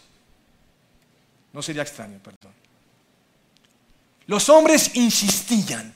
No 1.53 1.61
sería 1.61 1.81
extraño, 1.81 2.19
perdón. 2.19 2.53
Los 4.27 4.49
hombres 4.49 4.91
insistían. 4.93 5.95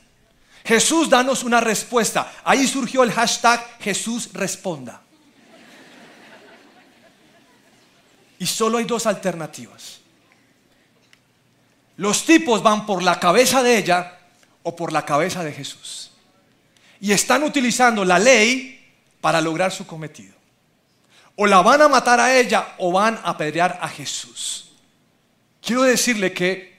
Jesús, 0.63 1.09
danos 1.09 1.43
una 1.43 1.59
respuesta. 1.59 2.31
Ahí 2.43 2.67
surgió 2.67 3.03
el 3.03 3.11
hashtag 3.11 3.77
Jesús 3.79 4.29
responda. 4.33 5.01
Y 8.39 8.45
solo 8.45 8.77
hay 8.77 8.85
dos 8.85 9.05
alternativas. 9.05 9.99
Los 11.97 12.25
tipos 12.25 12.63
van 12.63 12.85
por 12.85 13.03
la 13.03 13.19
cabeza 13.19 13.61
de 13.61 13.77
ella 13.77 14.17
o 14.63 14.75
por 14.75 14.91
la 14.91 15.05
cabeza 15.05 15.43
de 15.43 15.51
Jesús. 15.51 16.11
Y 16.99 17.11
están 17.11 17.43
utilizando 17.43 18.05
la 18.05 18.17
ley 18.17 18.93
para 19.19 19.41
lograr 19.41 19.71
su 19.71 19.85
cometido. 19.85 20.33
O 21.35 21.45
la 21.45 21.61
van 21.61 21.81
a 21.81 21.87
matar 21.87 22.19
a 22.19 22.35
ella 22.35 22.75
o 22.77 22.91
van 22.91 23.19
a 23.23 23.29
apedrear 23.31 23.77
a 23.81 23.87
Jesús. 23.87 24.71
Quiero 25.61 25.83
decirle 25.83 26.33
que 26.33 26.70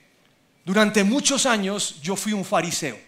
durante 0.64 1.04
muchos 1.04 1.46
años 1.46 2.00
yo 2.02 2.16
fui 2.16 2.32
un 2.32 2.44
fariseo. 2.44 2.98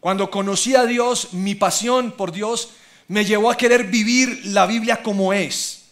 Cuando 0.00 0.30
conocí 0.30 0.74
a 0.74 0.84
Dios, 0.86 1.32
mi 1.32 1.54
pasión 1.54 2.12
por 2.12 2.32
Dios 2.32 2.70
me 3.08 3.24
llevó 3.24 3.50
a 3.50 3.56
querer 3.56 3.84
vivir 3.84 4.46
la 4.46 4.66
Biblia 4.66 5.02
como 5.02 5.32
es. 5.32 5.84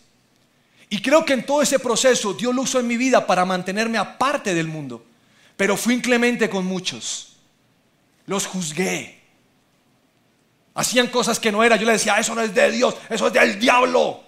Y 0.89 1.03
creo 1.03 1.25
que 1.25 1.33
en 1.33 1.45
todo 1.45 1.63
ese 1.63 1.79
proceso 1.79 2.35
Dios 2.35 2.55
lo 2.55 2.63
usó 2.63 2.79
en 2.79 2.87
mi 2.87 2.97
vida 2.97 3.27
para 3.27 3.45
mantenerme 3.45 3.99
aparte 3.99 4.55
del 4.55 4.69
mundo. 4.69 5.05
Pero 5.57 5.77
fui 5.77 5.95
inclemente 5.95 6.49
con 6.49 6.65
muchos. 6.65 7.37
Los 8.27 8.47
juzgué. 8.47 9.21
Hacían 10.75 11.09
cosas 11.09 11.39
que 11.39 11.53
no 11.53 11.63
era. 11.63 11.77
Yo 11.77 11.87
le 11.87 11.93
decía, 11.93 12.19
eso 12.19 12.35
no 12.35 12.41
es 12.41 12.55
de 12.55 12.71
Dios, 12.71 12.97
eso 13.09 13.27
es 13.29 13.33
del 13.33 13.59
diablo. 13.59 14.23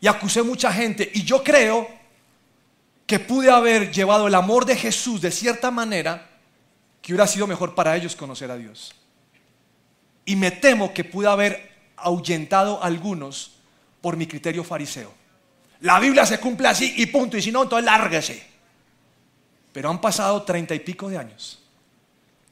Y 0.00 0.06
acusé 0.06 0.42
mucha 0.42 0.72
gente. 0.72 1.10
Y 1.14 1.24
yo 1.24 1.42
creo 1.42 1.97
que 3.08 3.18
pude 3.18 3.50
haber 3.50 3.90
llevado 3.90 4.28
el 4.28 4.34
amor 4.34 4.66
de 4.66 4.76
Jesús 4.76 5.20
de 5.20 5.30
cierta 5.30 5.70
manera 5.70 6.28
que 7.02 7.12
hubiera 7.12 7.26
sido 7.26 7.46
mejor 7.46 7.74
para 7.74 7.96
ellos 7.96 8.14
conocer 8.14 8.50
a 8.50 8.56
Dios. 8.56 8.94
Y 10.24 10.36
me 10.36 10.50
temo 10.50 10.92
que 10.92 11.04
pude 11.04 11.26
haber 11.26 11.72
ahuyentado 11.96 12.80
a 12.80 12.86
algunos 12.86 13.52
por 14.00 14.16
mi 14.16 14.26
criterio 14.26 14.62
fariseo. 14.62 15.12
La 15.80 15.98
Biblia 15.98 16.26
se 16.26 16.38
cumple 16.38 16.68
así 16.68 16.94
y 16.98 17.06
punto, 17.06 17.36
y 17.36 17.42
si 17.42 17.50
no, 17.50 17.62
entonces 17.62 17.86
lárguese. 17.86 18.46
Pero 19.72 19.88
han 19.88 20.00
pasado 20.00 20.42
treinta 20.42 20.74
y 20.74 20.80
pico 20.80 21.08
de 21.08 21.18
años 21.18 21.62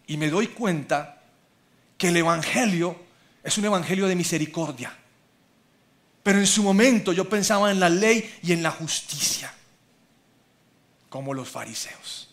y 0.07 0.17
me 0.17 0.31
doy 0.31 0.49
cuenta 0.49 1.21
que 1.99 2.09
el 2.09 2.17
Evangelio 2.17 2.97
es 3.45 3.59
un 3.59 3.67
Evangelio 3.67 4.07
de 4.07 4.17
misericordia. 4.17 4.97
Pero 6.23 6.39
en 6.39 6.47
su 6.47 6.63
momento 6.63 7.13
yo 7.13 7.29
pensaba 7.29 7.71
en 7.71 7.79
la 7.79 7.91
ley 7.91 8.39
y 8.43 8.53
en 8.53 8.63
la 8.63 8.71
justicia, 8.71 9.53
como 11.17 11.33
los 11.33 11.49
fariseos. 11.49 12.29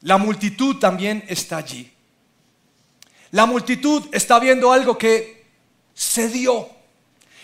La 0.00 0.18
multitud 0.18 0.78
también 0.78 1.24
está 1.28 1.58
allí. 1.58 1.88
La 3.30 3.46
multitud 3.46 4.08
está 4.10 4.40
viendo 4.40 4.72
algo 4.72 4.98
que 4.98 5.46
se 5.94 6.28
dio. 6.28 6.68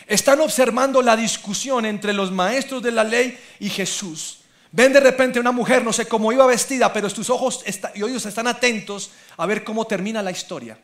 Están 0.08 0.40
observando 0.40 1.00
la 1.02 1.16
discusión 1.16 1.86
entre 1.86 2.12
los 2.12 2.32
maestros 2.32 2.82
de 2.82 2.90
la 2.90 3.04
ley 3.04 3.38
y 3.60 3.68
Jesús. 3.68 4.40
Ven 4.72 4.92
de 4.92 4.98
repente 4.98 5.38
una 5.38 5.52
mujer, 5.52 5.84
no 5.84 5.92
sé 5.92 6.06
cómo 6.06 6.32
iba 6.32 6.44
vestida, 6.46 6.92
pero 6.92 7.08
tus 7.08 7.30
ojos 7.30 7.62
y 7.94 8.02
oídos 8.02 8.26
están 8.26 8.48
atentos 8.48 9.12
a 9.36 9.46
ver 9.46 9.62
cómo 9.62 9.86
termina 9.86 10.20
la 10.20 10.32
historia. 10.32 10.76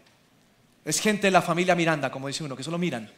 Es 0.84 1.00
gente 1.00 1.26
de 1.26 1.32
la 1.32 1.42
familia 1.42 1.74
Miranda, 1.74 2.08
como 2.08 2.28
dice 2.28 2.44
uno, 2.44 2.54
que 2.54 2.62
solo 2.62 2.78
miran. 2.78 3.10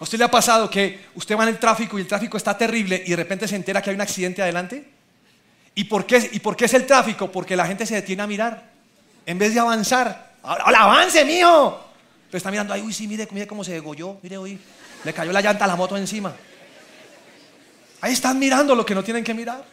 ¿A 0.00 0.02
usted 0.02 0.18
le 0.18 0.24
ha 0.24 0.30
pasado 0.30 0.68
que 0.68 1.06
usted 1.14 1.38
va 1.38 1.44
en 1.44 1.50
el 1.50 1.60
tráfico 1.60 1.98
y 1.98 2.02
el 2.02 2.08
tráfico 2.08 2.36
está 2.36 2.58
terrible 2.58 3.00
y 3.06 3.10
de 3.10 3.16
repente 3.16 3.46
se 3.46 3.54
entera 3.54 3.80
que 3.80 3.90
hay 3.90 3.94
un 3.94 4.02
accidente 4.02 4.42
adelante? 4.42 4.98
¿Y 5.74 5.84
por 5.84 6.06
qué, 6.06 6.30
y 6.32 6.40
por 6.40 6.56
qué 6.56 6.64
es 6.66 6.74
el 6.74 6.86
tráfico? 6.86 7.30
Porque 7.30 7.56
la 7.56 7.66
gente 7.66 7.86
se 7.86 7.94
detiene 7.94 8.22
a 8.22 8.26
mirar 8.26 8.70
en 9.26 9.38
vez 9.38 9.54
de 9.54 9.60
avanzar. 9.60 10.34
¡Hola, 10.42 10.82
avance, 10.82 11.24
mijo! 11.24 11.86
Pero 12.26 12.38
está 12.38 12.50
mirando, 12.50 12.74
ay, 12.74 12.82
uy, 12.82 12.92
sí, 12.92 13.06
mire, 13.06 13.26
mire 13.30 13.46
cómo 13.46 13.64
se 13.64 13.72
degolló, 13.72 14.18
mire, 14.22 14.36
hoy 14.36 14.58
le 15.04 15.12
cayó 15.12 15.32
la 15.32 15.40
llanta 15.40 15.64
a 15.64 15.68
la 15.68 15.76
moto 15.76 15.96
encima. 15.96 16.34
Ahí 18.00 18.12
están 18.12 18.38
mirando 18.38 18.74
lo 18.74 18.86
que 18.86 18.94
no 18.94 19.02
tienen 19.02 19.24
que 19.24 19.34
mirar. 19.34 19.64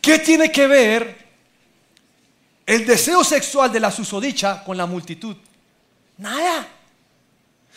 ¿Qué 0.00 0.18
tiene 0.18 0.50
que 0.50 0.66
ver 0.66 1.18
el 2.66 2.86
deseo 2.86 3.24
sexual 3.24 3.72
de 3.72 3.80
la 3.80 3.90
susodicha 3.90 4.62
con 4.64 4.76
la 4.76 4.86
multitud? 4.86 5.36
Nada. 6.18 6.66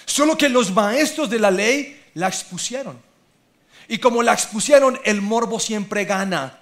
Solo 0.05 0.37
que 0.37 0.49
los 0.49 0.71
maestros 0.71 1.29
de 1.29 1.39
la 1.39 1.51
ley 1.51 2.01
la 2.13 2.27
expusieron. 2.27 3.01
Y 3.87 3.97
como 3.97 4.23
la 4.23 4.33
expusieron, 4.33 4.99
el 5.03 5.21
morbo 5.21 5.59
siempre 5.59 6.05
gana. 6.05 6.59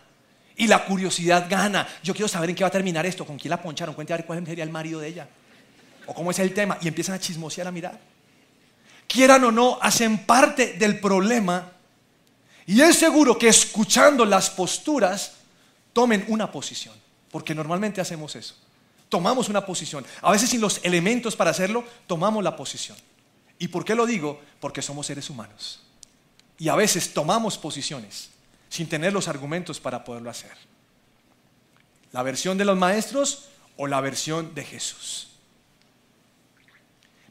Y 0.61 0.67
la 0.67 0.85
curiosidad 0.85 1.47
gana. 1.49 1.87
Yo 2.03 2.13
quiero 2.13 2.27
saber 2.27 2.51
en 2.51 2.55
qué 2.55 2.63
va 2.63 2.67
a 2.67 2.71
terminar 2.71 3.03
esto, 3.03 3.25
con 3.25 3.35
quién 3.35 3.49
la 3.49 3.59
poncharon, 3.59 3.95
cuente 3.95 4.13
a 4.13 4.17
ver 4.17 4.27
cuál 4.27 4.45
sería 4.45 4.63
el 4.63 4.69
marido 4.69 4.99
de 4.99 5.07
ella. 5.07 5.27
O 6.05 6.13
cómo 6.13 6.29
es 6.29 6.37
el 6.37 6.53
tema. 6.53 6.77
Y 6.81 6.87
empiezan 6.87 7.15
a 7.15 7.19
chismosear 7.19 7.65
a 7.65 7.71
mirar. 7.71 7.99
Quieran 9.07 9.43
o 9.43 9.51
no, 9.51 9.79
hacen 9.81 10.19
parte 10.19 10.73
del 10.73 10.99
problema. 10.99 11.71
Y 12.67 12.79
es 12.79 12.95
seguro 12.95 13.39
que 13.39 13.47
escuchando 13.47 14.23
las 14.23 14.51
posturas, 14.51 15.31
tomen 15.93 16.25
una 16.27 16.51
posición. 16.51 16.93
Porque 17.31 17.55
normalmente 17.55 17.99
hacemos 17.99 18.35
eso. 18.35 18.53
Tomamos 19.09 19.49
una 19.49 19.65
posición. 19.65 20.05
A 20.21 20.31
veces 20.31 20.51
sin 20.51 20.61
los 20.61 20.79
elementos 20.83 21.35
para 21.35 21.49
hacerlo, 21.49 21.83
tomamos 22.05 22.43
la 22.43 22.55
posición. 22.55 22.99
¿Y 23.57 23.69
por 23.69 23.83
qué 23.83 23.95
lo 23.95 24.05
digo? 24.05 24.39
Porque 24.59 24.83
somos 24.83 25.07
seres 25.07 25.27
humanos. 25.27 25.81
Y 26.59 26.69
a 26.69 26.75
veces 26.75 27.15
tomamos 27.15 27.57
posiciones 27.57 28.29
sin 28.71 28.87
tener 28.87 29.11
los 29.11 29.27
argumentos 29.27 29.81
para 29.81 30.03
poderlo 30.03 30.29
hacer. 30.29 30.53
La 32.13 32.23
versión 32.23 32.57
de 32.57 32.63
los 32.63 32.77
maestros 32.77 33.49
o 33.75 33.85
la 33.85 33.99
versión 33.99 34.55
de 34.55 34.63
Jesús. 34.63 35.29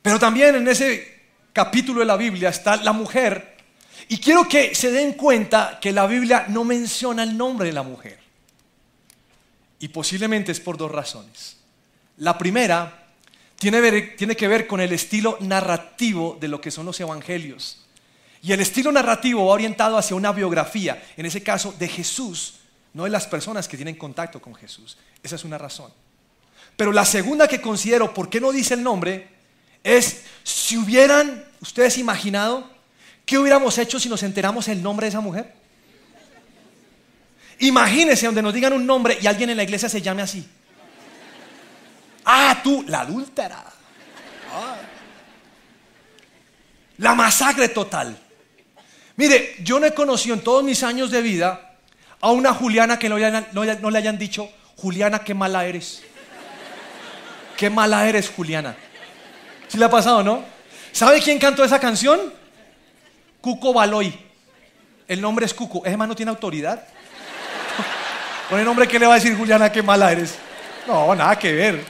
Pero 0.02 0.18
también 0.18 0.54
en 0.54 0.68
ese 0.68 1.22
capítulo 1.54 2.00
de 2.00 2.06
la 2.06 2.18
Biblia 2.18 2.50
está 2.50 2.76
la 2.76 2.92
mujer. 2.92 3.56
Y 4.08 4.18
quiero 4.18 4.46
que 4.46 4.74
se 4.74 4.92
den 4.92 5.14
cuenta 5.14 5.78
que 5.80 5.92
la 5.92 6.06
Biblia 6.06 6.44
no 6.48 6.62
menciona 6.62 7.22
el 7.22 7.34
nombre 7.34 7.68
de 7.68 7.72
la 7.72 7.82
mujer. 7.82 8.18
Y 9.78 9.88
posiblemente 9.88 10.52
es 10.52 10.60
por 10.60 10.76
dos 10.76 10.90
razones. 10.90 11.56
La 12.18 12.36
primera 12.36 13.06
tiene, 13.58 14.02
tiene, 14.02 14.36
que 14.36 14.46
ver 14.46 14.66
con 14.66 14.80
el 14.80 14.92
estilo 14.92 15.38
narrativo 15.40 16.36
de 16.38 16.48
lo 16.48 16.60
que 16.60 16.70
son 16.70 16.84
los 16.84 17.00
evangelios. 17.00 17.79
Y 18.42 18.52
el 18.52 18.60
estilo 18.60 18.90
narrativo 18.90 19.46
va 19.46 19.52
orientado 19.52 19.98
hacia 19.98 20.16
una 20.16 20.32
biografía, 20.32 21.02
en 21.16 21.26
ese 21.26 21.42
caso 21.42 21.74
de 21.78 21.88
Jesús, 21.88 22.54
no 22.94 23.04
de 23.04 23.10
las 23.10 23.26
personas 23.26 23.68
que 23.68 23.76
tienen 23.76 23.96
contacto 23.96 24.40
con 24.40 24.54
Jesús. 24.54 24.96
Esa 25.22 25.36
es 25.36 25.44
una 25.44 25.58
razón. 25.58 25.92
Pero 26.76 26.92
la 26.92 27.04
segunda 27.04 27.46
que 27.46 27.60
considero, 27.60 28.14
¿por 28.14 28.30
qué 28.30 28.40
no 28.40 28.52
dice 28.52 28.74
el 28.74 28.82
nombre? 28.82 29.28
Es 29.84 30.22
si 30.42 30.78
hubieran 30.78 31.44
ustedes 31.60 31.98
imaginado 31.98 32.70
qué 33.26 33.38
hubiéramos 33.38 33.76
hecho 33.76 34.00
si 34.00 34.08
nos 34.08 34.22
enteramos 34.22 34.68
el 34.68 34.82
nombre 34.82 35.04
de 35.04 35.10
esa 35.10 35.20
mujer. 35.20 35.54
Imagínense 37.58 38.24
donde 38.24 38.40
nos 38.40 38.54
digan 38.54 38.72
un 38.72 38.86
nombre 38.86 39.18
y 39.20 39.26
alguien 39.26 39.50
en 39.50 39.58
la 39.58 39.62
iglesia 39.62 39.90
se 39.90 40.00
llame 40.00 40.22
así. 40.22 40.48
Ah, 42.24 42.58
tú, 42.62 42.84
la 42.88 43.00
adúltera. 43.00 43.62
Ah. 44.52 44.76
La 46.98 47.14
masacre 47.14 47.68
total. 47.68 48.18
Mire, 49.16 49.56
yo 49.62 49.78
no 49.80 49.86
he 49.86 49.94
conocido 49.94 50.34
en 50.34 50.42
todos 50.42 50.64
mis 50.64 50.82
años 50.82 51.10
de 51.10 51.22
vida 51.22 51.70
a 52.20 52.30
una 52.30 52.52
Juliana 52.52 52.98
que 52.98 53.08
no 53.08 53.18
le 53.18 53.98
hayan, 53.98 54.18
dicho, 54.18 54.50
Juliana, 54.76 55.20
qué 55.20 55.34
mala 55.34 55.66
eres. 55.66 56.02
Qué 57.56 57.70
mala 57.70 58.08
eres, 58.08 58.30
Juliana. 58.30 58.76
¿Sí 59.68 59.78
le 59.78 59.84
ha 59.84 59.90
pasado, 59.90 60.22
no? 60.22 60.44
¿Sabe 60.92 61.20
quién 61.20 61.38
cantó 61.38 61.62
esa 61.64 61.78
canción? 61.78 62.32
Cuco 63.40 63.72
Baloy. 63.72 64.18
El 65.06 65.20
nombre 65.20 65.46
es 65.46 65.54
Cuco. 65.54 65.84
¿Ese 65.84 65.96
man 65.96 66.08
no 66.08 66.16
tiene 66.16 66.30
autoridad? 66.30 66.84
Con 68.48 68.58
el 68.58 68.64
nombre 68.64 68.88
que 68.88 68.98
le 68.98 69.06
va 69.06 69.14
a 69.14 69.16
decir 69.16 69.36
Juliana, 69.36 69.70
qué 69.70 69.82
mala 69.82 70.10
eres. 70.10 70.34
No, 70.86 71.14
nada 71.14 71.38
que 71.38 71.52
ver. 71.52 71.84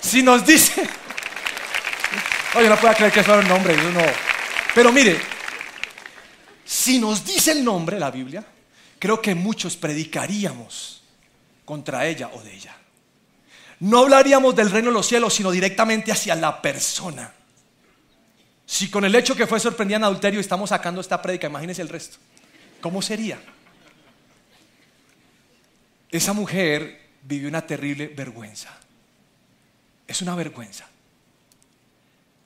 Si 0.00 0.22
nos 0.22 0.44
dice. 0.44 0.86
Oye, 2.54 2.68
no 2.68 2.76
puedo 2.76 2.94
creer 2.94 3.12
que 3.12 3.20
eso 3.20 3.32
era 3.32 3.42
un 3.42 3.48
nombre. 3.48 3.76
No. 3.76 4.00
Pero 4.74 4.92
mire, 4.92 5.18
si 6.72 6.98
nos 6.98 7.22
dice 7.22 7.52
el 7.52 7.62
nombre, 7.62 8.00
la 8.00 8.10
Biblia, 8.10 8.42
creo 8.98 9.20
que 9.20 9.34
muchos 9.34 9.76
predicaríamos 9.76 11.02
contra 11.66 12.06
ella 12.06 12.30
o 12.32 12.40
de 12.40 12.54
ella. 12.54 12.74
No 13.80 13.98
hablaríamos 13.98 14.56
del 14.56 14.70
reino 14.70 14.88
de 14.88 14.94
los 14.94 15.06
cielos, 15.06 15.34
sino 15.34 15.50
directamente 15.50 16.10
hacia 16.10 16.34
la 16.34 16.62
persona. 16.62 17.30
Si 18.64 18.88
con 18.88 19.04
el 19.04 19.14
hecho 19.14 19.36
que 19.36 19.46
fue 19.46 19.60
sorprendida 19.60 19.98
en 19.98 20.04
adulterio 20.04 20.40
estamos 20.40 20.70
sacando 20.70 21.02
esta 21.02 21.20
prédica, 21.20 21.46
imagínense 21.46 21.82
el 21.82 21.90
resto. 21.90 22.16
¿Cómo 22.80 23.02
sería? 23.02 23.38
Esa 26.10 26.32
mujer 26.32 27.10
vivió 27.22 27.50
una 27.50 27.66
terrible 27.66 28.08
vergüenza. 28.08 28.70
Es 30.06 30.22
una 30.22 30.34
vergüenza. 30.34 30.86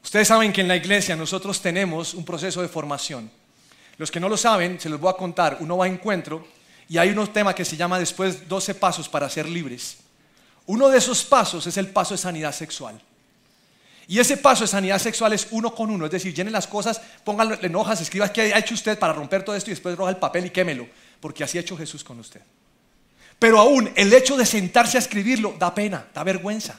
Ustedes 0.02 0.26
saben 0.26 0.52
que 0.52 0.62
en 0.62 0.68
la 0.68 0.74
iglesia 0.74 1.14
nosotros 1.14 1.62
tenemos 1.62 2.12
un 2.12 2.24
proceso 2.24 2.60
de 2.60 2.66
formación. 2.66 3.30
Los 3.98 4.10
que 4.10 4.20
no 4.20 4.28
lo 4.28 4.36
saben, 4.36 4.78
se 4.78 4.88
los 4.88 5.00
voy 5.00 5.10
a 5.10 5.16
contar. 5.16 5.58
Uno 5.60 5.78
va 5.78 5.86
a 5.86 5.88
encuentro 5.88 6.46
y 6.88 6.98
hay 6.98 7.10
un 7.10 7.26
tema 7.28 7.54
que 7.54 7.64
se 7.64 7.76
llama 7.76 7.98
después 7.98 8.48
12 8.48 8.74
pasos 8.74 9.08
para 9.08 9.28
ser 9.28 9.48
libres. 9.48 9.98
Uno 10.66 10.88
de 10.88 10.98
esos 10.98 11.24
pasos 11.24 11.66
es 11.66 11.76
el 11.76 11.88
paso 11.88 12.14
de 12.14 12.18
sanidad 12.18 12.52
sexual. 12.52 13.00
Y 14.08 14.20
ese 14.20 14.36
paso 14.36 14.64
de 14.64 14.68
sanidad 14.68 14.98
sexual 15.00 15.32
es 15.32 15.48
uno 15.50 15.74
con 15.74 15.90
uno, 15.90 16.04
es 16.04 16.12
decir, 16.12 16.32
llenen 16.32 16.52
las 16.52 16.68
cosas, 16.68 17.00
pónganlo 17.24 17.58
en 17.60 17.74
hojas, 17.74 18.00
escriba 18.00 18.32
qué 18.32 18.54
ha 18.54 18.58
hecho 18.58 18.74
usted 18.74 18.98
para 18.98 19.12
romper 19.12 19.44
todo 19.44 19.56
esto 19.56 19.70
y 19.70 19.74
después 19.74 19.96
roja 19.96 20.10
el 20.10 20.16
papel 20.16 20.46
y 20.46 20.50
quémelo, 20.50 20.86
porque 21.20 21.42
así 21.42 21.58
ha 21.58 21.60
hecho 21.60 21.76
Jesús 21.76 22.04
con 22.04 22.20
usted. 22.20 22.40
Pero 23.38 23.58
aún 23.58 23.90
el 23.96 24.12
hecho 24.12 24.36
de 24.36 24.46
sentarse 24.46 24.96
a 24.96 25.00
escribirlo 25.00 25.56
da 25.58 25.74
pena, 25.74 26.06
da 26.14 26.22
vergüenza. 26.22 26.78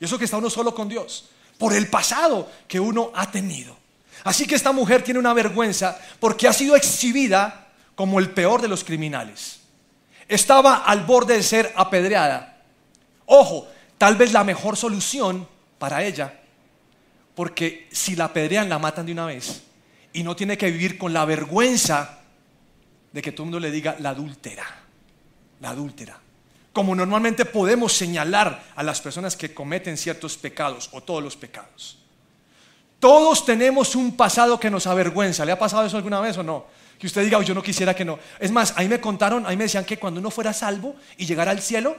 Y 0.00 0.06
eso 0.06 0.18
que 0.18 0.24
está 0.24 0.38
uno 0.38 0.48
solo 0.48 0.74
con 0.74 0.88
Dios, 0.88 1.28
por 1.58 1.74
el 1.74 1.88
pasado 1.88 2.50
que 2.66 2.80
uno 2.80 3.12
ha 3.14 3.30
tenido. 3.30 3.76
Así 4.24 4.46
que 4.46 4.56
esta 4.56 4.72
mujer 4.72 5.02
tiene 5.02 5.20
una 5.20 5.34
vergüenza 5.34 5.98
porque 6.18 6.48
ha 6.48 6.52
sido 6.52 6.74
exhibida 6.74 7.68
como 7.94 8.18
el 8.18 8.30
peor 8.30 8.60
de 8.60 8.68
los 8.68 8.82
criminales. 8.82 9.60
Estaba 10.26 10.78
al 10.78 11.04
borde 11.04 11.36
de 11.36 11.42
ser 11.42 11.72
apedreada. 11.76 12.62
Ojo, 13.26 13.68
tal 13.98 14.16
vez 14.16 14.32
la 14.32 14.42
mejor 14.42 14.76
solución 14.76 15.46
para 15.78 16.02
ella 16.02 16.40
porque 17.34 17.88
si 17.90 18.16
la 18.16 18.26
apedrean, 18.26 18.68
la 18.68 18.78
matan 18.78 19.06
de 19.06 19.12
una 19.12 19.26
vez. 19.26 19.62
Y 20.12 20.22
no 20.22 20.36
tiene 20.36 20.56
que 20.56 20.70
vivir 20.70 20.96
con 20.96 21.12
la 21.12 21.24
vergüenza 21.24 22.20
de 23.12 23.22
que 23.22 23.32
todo 23.32 23.42
el 23.42 23.50
mundo 23.50 23.60
le 23.60 23.70
diga 23.70 23.96
la 23.98 24.10
adúltera. 24.10 24.64
La 25.60 25.70
adúltera. 25.70 26.18
Como 26.72 26.94
normalmente 26.94 27.44
podemos 27.44 27.92
señalar 27.92 28.62
a 28.74 28.82
las 28.82 29.00
personas 29.00 29.36
que 29.36 29.52
cometen 29.52 29.96
ciertos 29.96 30.36
pecados 30.36 30.88
o 30.92 31.00
todos 31.00 31.22
los 31.22 31.36
pecados. 31.36 31.98
Todos 33.04 33.44
tenemos 33.44 33.96
un 33.96 34.16
pasado 34.16 34.58
que 34.58 34.70
nos 34.70 34.86
avergüenza. 34.86 35.44
¿Le 35.44 35.52
ha 35.52 35.58
pasado 35.58 35.84
eso 35.84 35.98
alguna 35.98 36.20
vez 36.20 36.38
o 36.38 36.42
no? 36.42 36.64
Que 36.98 37.06
usted 37.06 37.22
diga, 37.22 37.38
yo 37.42 37.52
no 37.52 37.62
quisiera 37.62 37.94
que 37.94 38.02
no. 38.02 38.18
Es 38.40 38.50
más, 38.50 38.72
ahí 38.76 38.88
me 38.88 38.98
contaron, 38.98 39.44
ahí 39.44 39.58
me 39.58 39.64
decían 39.64 39.84
que 39.84 39.98
cuando 39.98 40.20
uno 40.20 40.30
fuera 40.30 40.54
salvo 40.54 40.96
y 41.18 41.26
llegara 41.26 41.50
al 41.50 41.60
cielo, 41.60 41.98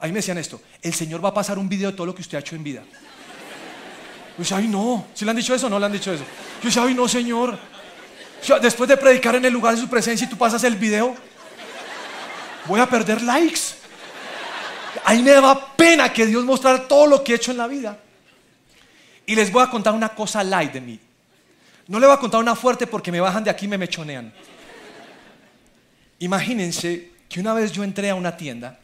ahí 0.00 0.10
me 0.10 0.16
decían 0.16 0.38
esto, 0.38 0.60
el 0.82 0.92
Señor 0.92 1.24
va 1.24 1.28
a 1.28 1.34
pasar 1.34 1.56
un 1.56 1.68
video 1.68 1.92
de 1.92 1.96
todo 1.96 2.04
lo 2.04 2.16
que 2.16 2.22
usted 2.22 2.36
ha 2.36 2.40
hecho 2.40 2.56
en 2.56 2.64
vida. 2.64 2.82
Yo 2.82 4.38
decía, 4.38 4.56
ay 4.56 4.66
no, 4.66 5.06
¿sí 5.14 5.24
le 5.24 5.30
han 5.30 5.36
dicho 5.36 5.54
eso 5.54 5.68
o 5.68 5.70
no 5.70 5.78
le 5.78 5.86
han 5.86 5.92
dicho 5.92 6.12
eso? 6.12 6.24
Yo 6.60 6.68
decía, 6.68 6.82
ay 6.82 6.94
no, 6.94 7.06
Señor. 7.06 7.56
después 8.60 8.88
de 8.88 8.96
predicar 8.96 9.36
en 9.36 9.44
el 9.44 9.52
lugar 9.52 9.76
de 9.76 9.80
su 9.80 9.88
presencia 9.88 10.24
y 10.24 10.30
tú 10.30 10.36
pasas 10.36 10.64
el 10.64 10.74
video, 10.74 11.14
voy 12.66 12.80
a 12.80 12.86
perder 12.86 13.22
likes. 13.22 13.60
Ahí 15.04 15.22
me 15.22 15.30
daba 15.30 15.76
pena 15.76 16.12
que 16.12 16.26
Dios 16.26 16.44
mostrara 16.44 16.88
todo 16.88 17.06
lo 17.06 17.22
que 17.22 17.34
he 17.34 17.36
hecho 17.36 17.52
en 17.52 17.56
la 17.56 17.68
vida. 17.68 17.96
Y 19.30 19.36
les 19.36 19.52
voy 19.52 19.62
a 19.62 19.70
contar 19.70 19.94
una 19.94 20.08
cosa 20.08 20.42
light 20.42 20.72
de 20.72 20.80
mí. 20.80 20.98
No 21.86 22.00
le 22.00 22.06
voy 22.06 22.16
a 22.16 22.18
contar 22.18 22.40
una 22.40 22.56
fuerte 22.56 22.88
porque 22.88 23.12
me 23.12 23.20
bajan 23.20 23.44
de 23.44 23.50
aquí 23.50 23.66
y 23.66 23.68
me 23.68 23.78
mechonean. 23.78 24.32
Imagínense 26.18 27.12
que 27.28 27.38
una 27.38 27.54
vez 27.54 27.70
yo 27.70 27.84
entré 27.84 28.10
a 28.10 28.16
una 28.16 28.36
tienda 28.36 28.80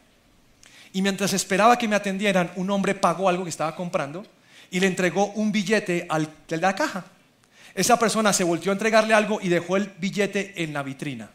y 0.93 1.01
mientras 1.01 1.33
esperaba 1.33 1.77
que 1.77 1.89
me 1.89 1.97
atendieran, 1.97 2.49
un 2.55 2.69
hombre 2.69 2.95
pagó 2.95 3.27
algo 3.27 3.43
que 3.43 3.49
estaba 3.49 3.75
comprando 3.75 4.25
y 4.71 4.79
le 4.79 4.87
entregó 4.87 5.25
un 5.33 5.51
billete 5.51 6.05
al 6.07 6.29
de 6.47 6.55
la 6.55 6.73
caja. 6.73 7.03
Esa 7.75 7.99
persona 7.99 8.31
se 8.31 8.45
volvió 8.45 8.71
a 8.71 8.75
entregarle 8.75 9.13
algo 9.13 9.39
y 9.41 9.49
dejó 9.49 9.75
el 9.75 9.91
billete 9.99 10.63
en 10.63 10.71
la 10.71 10.81
vitrina. 10.81 11.29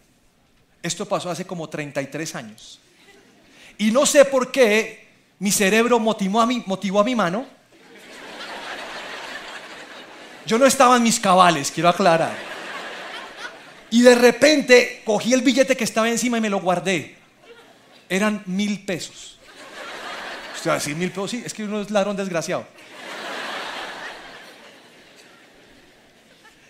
Esto 0.82 1.04
pasó 1.04 1.30
hace 1.30 1.44
como 1.44 1.68
33 1.68 2.34
años. 2.34 2.80
Y 3.76 3.90
no 3.90 4.06
sé 4.06 4.24
por 4.24 4.50
qué 4.50 5.06
mi 5.38 5.50
cerebro 5.50 5.98
motivó 5.98 6.40
a 6.40 6.46
mi, 6.46 6.62
motivó 6.64 7.00
a 7.00 7.04
mi 7.04 7.14
mano. 7.14 7.60
Yo 10.46 10.58
no 10.58 10.66
estaba 10.66 10.96
en 10.96 11.02
mis 11.02 11.20
cabales, 11.20 11.70
quiero 11.70 11.88
aclarar. 11.88 12.34
Y 13.90 14.02
de 14.02 14.14
repente 14.14 15.02
cogí 15.04 15.32
el 15.32 15.42
billete 15.42 15.76
que 15.76 15.84
estaba 15.84 16.08
encima 16.08 16.38
y 16.38 16.40
me 16.40 16.50
lo 16.50 16.60
guardé. 16.60 17.16
Eran 18.08 18.42
mil 18.46 18.84
pesos. 18.84 19.38
O 20.58 20.62
sea, 20.62 20.80
sí, 20.80 20.94
mil 20.94 21.10
pesos, 21.10 21.30
sí, 21.30 21.42
es 21.44 21.52
que 21.52 21.64
uno 21.64 21.80
es 21.80 21.90
ladrón 21.90 22.16
desgraciado. 22.16 22.66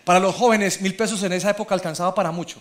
Para 0.04 0.18
los 0.18 0.34
jóvenes, 0.34 0.80
mil 0.80 0.96
pesos 0.96 1.22
en 1.22 1.32
esa 1.32 1.50
época 1.50 1.74
alcanzaba 1.74 2.14
para 2.14 2.32
mucho. 2.32 2.60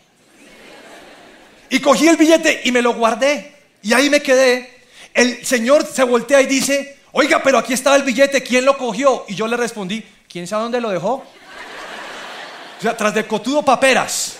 Y 1.69 1.79
cogí 1.79 2.07
el 2.07 2.17
billete 2.17 2.61
y 2.65 2.71
me 2.71 2.81
lo 2.81 2.93
guardé. 2.93 3.55
Y 3.81 3.93
ahí 3.93 4.09
me 4.09 4.21
quedé. 4.21 4.81
El 5.13 5.45
señor 5.45 5.85
se 5.85 6.03
voltea 6.03 6.41
y 6.41 6.45
dice, 6.45 6.99
oiga, 7.13 7.41
pero 7.41 7.57
aquí 7.57 7.73
estaba 7.73 7.95
el 7.95 8.03
billete, 8.03 8.43
¿quién 8.43 8.65
lo 8.65 8.77
cogió? 8.77 9.25
Y 9.27 9.35
yo 9.35 9.47
le 9.47 9.57
respondí, 9.57 10.05
¿quién 10.31 10.47
sabe 10.47 10.63
dónde 10.63 10.81
lo 10.81 10.89
dejó? 10.89 11.13
O 11.15 12.81
sea, 12.81 12.95
tras 12.95 13.13
de 13.13 13.27
cotudo 13.27 13.63
paperas. 13.63 14.37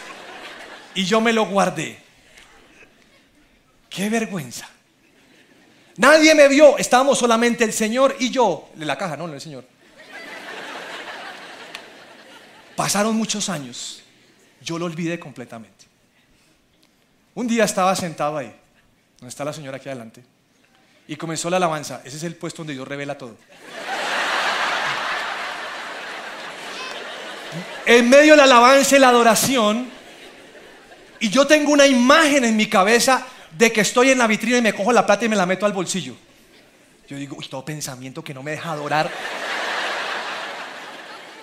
Y 0.96 1.06
yo 1.06 1.22
me 1.22 1.34
lo 1.34 1.46
guardé. 1.46 2.00
Qué 3.90 4.10
vergüenza. 4.10 4.68
Nadie 5.98 6.34
me 6.34 6.48
vio, 6.48 6.78
estábamos 6.78 7.20
solamente 7.20 7.64
el 7.64 7.74
Señor 7.74 8.16
y 8.20 8.30
yo. 8.30 8.70
La 8.78 8.98
caja, 8.98 9.18
no, 9.18 9.28
no 9.28 9.34
el 9.34 9.42
Señor. 9.42 9.66
Pasaron 12.76 13.16
muchos 13.16 13.50
años, 13.50 14.02
yo 14.62 14.80
lo 14.80 14.86
olvidé 14.86 15.20
completamente. 15.20 15.86
Un 17.36 17.48
día 17.48 17.66
estaba 17.66 17.96
sentado 17.96 18.38
ahí, 18.38 18.54
donde 19.20 19.30
está 19.30 19.46
la 19.46 19.54
señora 19.54 19.78
aquí 19.78 19.88
adelante, 19.88 20.24
y 21.08 21.16
comenzó 21.16 21.50
la 21.50 21.58
alabanza. 21.58 22.02
Ese 22.04 22.18
es 22.18 22.24
el 22.24 22.36
puesto 22.36 22.62
donde 22.62 22.74
Dios 22.74 22.88
revela 22.88 23.18
todo. 23.18 23.38
En 27.86 28.10
medio 28.10 28.34
de 28.34 28.38
la 28.38 28.44
alabanza 28.44 28.96
y 28.96 29.00
la 29.00 29.10
adoración, 29.10 29.90
y 31.20 31.30
yo 31.30 31.46
tengo 31.46 31.72
una 31.72 31.86
imagen 31.86 32.46
en 32.46 32.56
mi 32.56 32.68
cabeza 32.68 33.26
de 33.52 33.72
que 33.72 33.82
estoy 33.82 34.10
en 34.10 34.18
la 34.18 34.28
vitrina 34.28 34.58
y 34.58 34.62
me 34.62 34.74
cojo 34.74 34.92
la 34.92 35.06
plata 35.06 35.26
y 35.26 35.30
me 35.30 35.36
la 35.36 35.46
meto 35.46 35.66
al 35.66 35.74
bolsillo. 35.74 36.16
Yo 37.08 37.18
digo, 37.18 37.36
uy, 37.38 37.48
todo 37.48 37.66
pensamiento 37.66 38.24
que 38.24 38.34
no 38.34 38.42
me 38.42 38.52
deja 38.52 38.72
adorar 38.72 39.12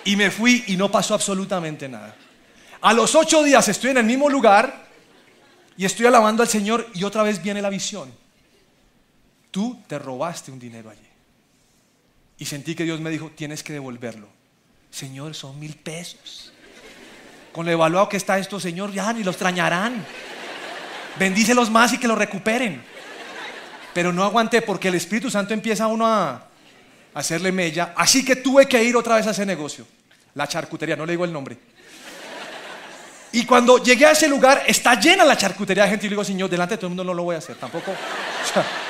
y 0.03 0.15
me 0.15 0.31
fui 0.31 0.63
y 0.67 0.75
no 0.75 0.89
pasó 0.89 1.13
absolutamente 1.13 1.87
nada. 1.87 2.15
A 2.81 2.93
los 2.93 3.13
ocho 3.15 3.43
días 3.43 3.67
estoy 3.67 3.91
en 3.91 3.97
el 3.97 4.05
mismo 4.05 4.29
lugar 4.29 4.87
y 5.77 5.85
estoy 5.85 6.07
alabando 6.07 6.41
al 6.41 6.49
Señor 6.49 6.87
y 6.93 7.03
otra 7.03 7.23
vez 7.23 7.41
viene 7.41 7.61
la 7.61 7.69
visión. 7.69 8.11
Tú 9.51 9.79
te 9.87 9.99
robaste 9.99 10.51
un 10.51 10.59
dinero 10.59 10.89
allí. 10.89 11.07
Y 12.37 12.45
sentí 12.45 12.73
que 12.73 12.83
Dios 12.83 12.99
me 12.99 13.09
dijo, 13.09 13.31
tienes 13.35 13.63
que 13.63 13.73
devolverlo. 13.73 14.27
Señor, 14.91 15.33
son 15.35 15.59
mil 15.59 15.75
pesos. 15.75 16.51
Con 17.51 17.65
lo 17.65 17.71
evaluado 17.71 18.09
que 18.09 18.17
está 18.17 18.37
esto, 18.37 18.59
Señor, 18.59 18.91
ya 18.91 19.11
ni 19.13 19.23
los 19.23 19.35
extrañarán. 19.35 20.05
Bendícelos 21.17 21.69
más 21.69 21.93
y 21.93 21.97
que 21.97 22.07
lo 22.07 22.15
recuperen. 22.15 22.81
Pero 23.93 24.13
no 24.13 24.23
aguanté 24.23 24.61
porque 24.61 24.87
el 24.87 24.95
Espíritu 24.95 25.29
Santo 25.29 25.53
empieza 25.53 25.85
a 25.85 25.87
uno 25.87 26.07
a, 26.07 26.47
hacerle 27.13 27.51
mella. 27.51 27.93
Así 27.95 28.23
que 28.23 28.35
tuve 28.35 28.67
que 28.67 28.83
ir 28.83 28.95
otra 28.95 29.15
vez 29.15 29.27
a 29.27 29.31
ese 29.31 29.45
negocio. 29.45 29.85
La 30.35 30.47
charcutería, 30.47 30.95
no 30.95 31.05
le 31.05 31.13
digo 31.13 31.25
el 31.25 31.33
nombre. 31.33 31.57
Y 33.31 33.45
cuando 33.45 33.83
llegué 33.83 34.05
a 34.05 34.11
ese 34.11 34.27
lugar, 34.27 34.63
está 34.65 34.99
llena 34.99 35.23
la 35.25 35.37
charcutería 35.37 35.83
de 35.83 35.89
gente. 35.89 36.05
Y 36.05 36.09
le 36.09 36.13
digo, 36.13 36.23
Señor, 36.23 36.49
delante 36.49 36.75
de 36.75 36.77
todo 36.77 36.87
el 36.87 36.91
mundo 36.91 37.03
no 37.03 37.13
lo 37.13 37.23
voy 37.23 37.35
a 37.35 37.39
hacer. 37.39 37.55
Tampoco. 37.55 37.93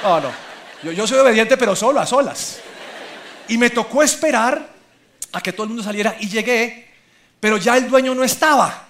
no, 0.03 0.19
no. 0.21 0.31
Yo, 0.83 0.91
yo 0.91 1.07
soy 1.07 1.19
obediente, 1.19 1.57
pero 1.57 1.75
solo, 1.75 1.99
a 1.99 2.05
solas. 2.05 2.59
Y 3.47 3.57
me 3.57 3.69
tocó 3.69 4.03
esperar 4.03 4.78
a 5.31 5.41
que 5.41 5.53
todo 5.53 5.63
el 5.63 5.69
mundo 5.69 5.83
saliera. 5.83 6.15
Y 6.19 6.29
llegué, 6.29 6.87
pero 7.39 7.57
ya 7.57 7.77
el 7.77 7.89
dueño 7.89 8.13
no 8.15 8.23
estaba. 8.23 8.87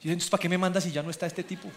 Y 0.00 0.06
yo, 0.06 0.12
entonces, 0.12 0.30
¿para 0.30 0.40
qué 0.40 0.48
me 0.48 0.58
manda 0.58 0.80
si 0.80 0.90
ya 0.90 1.02
no 1.02 1.10
está 1.10 1.26
este 1.26 1.44
tipo? 1.44 1.68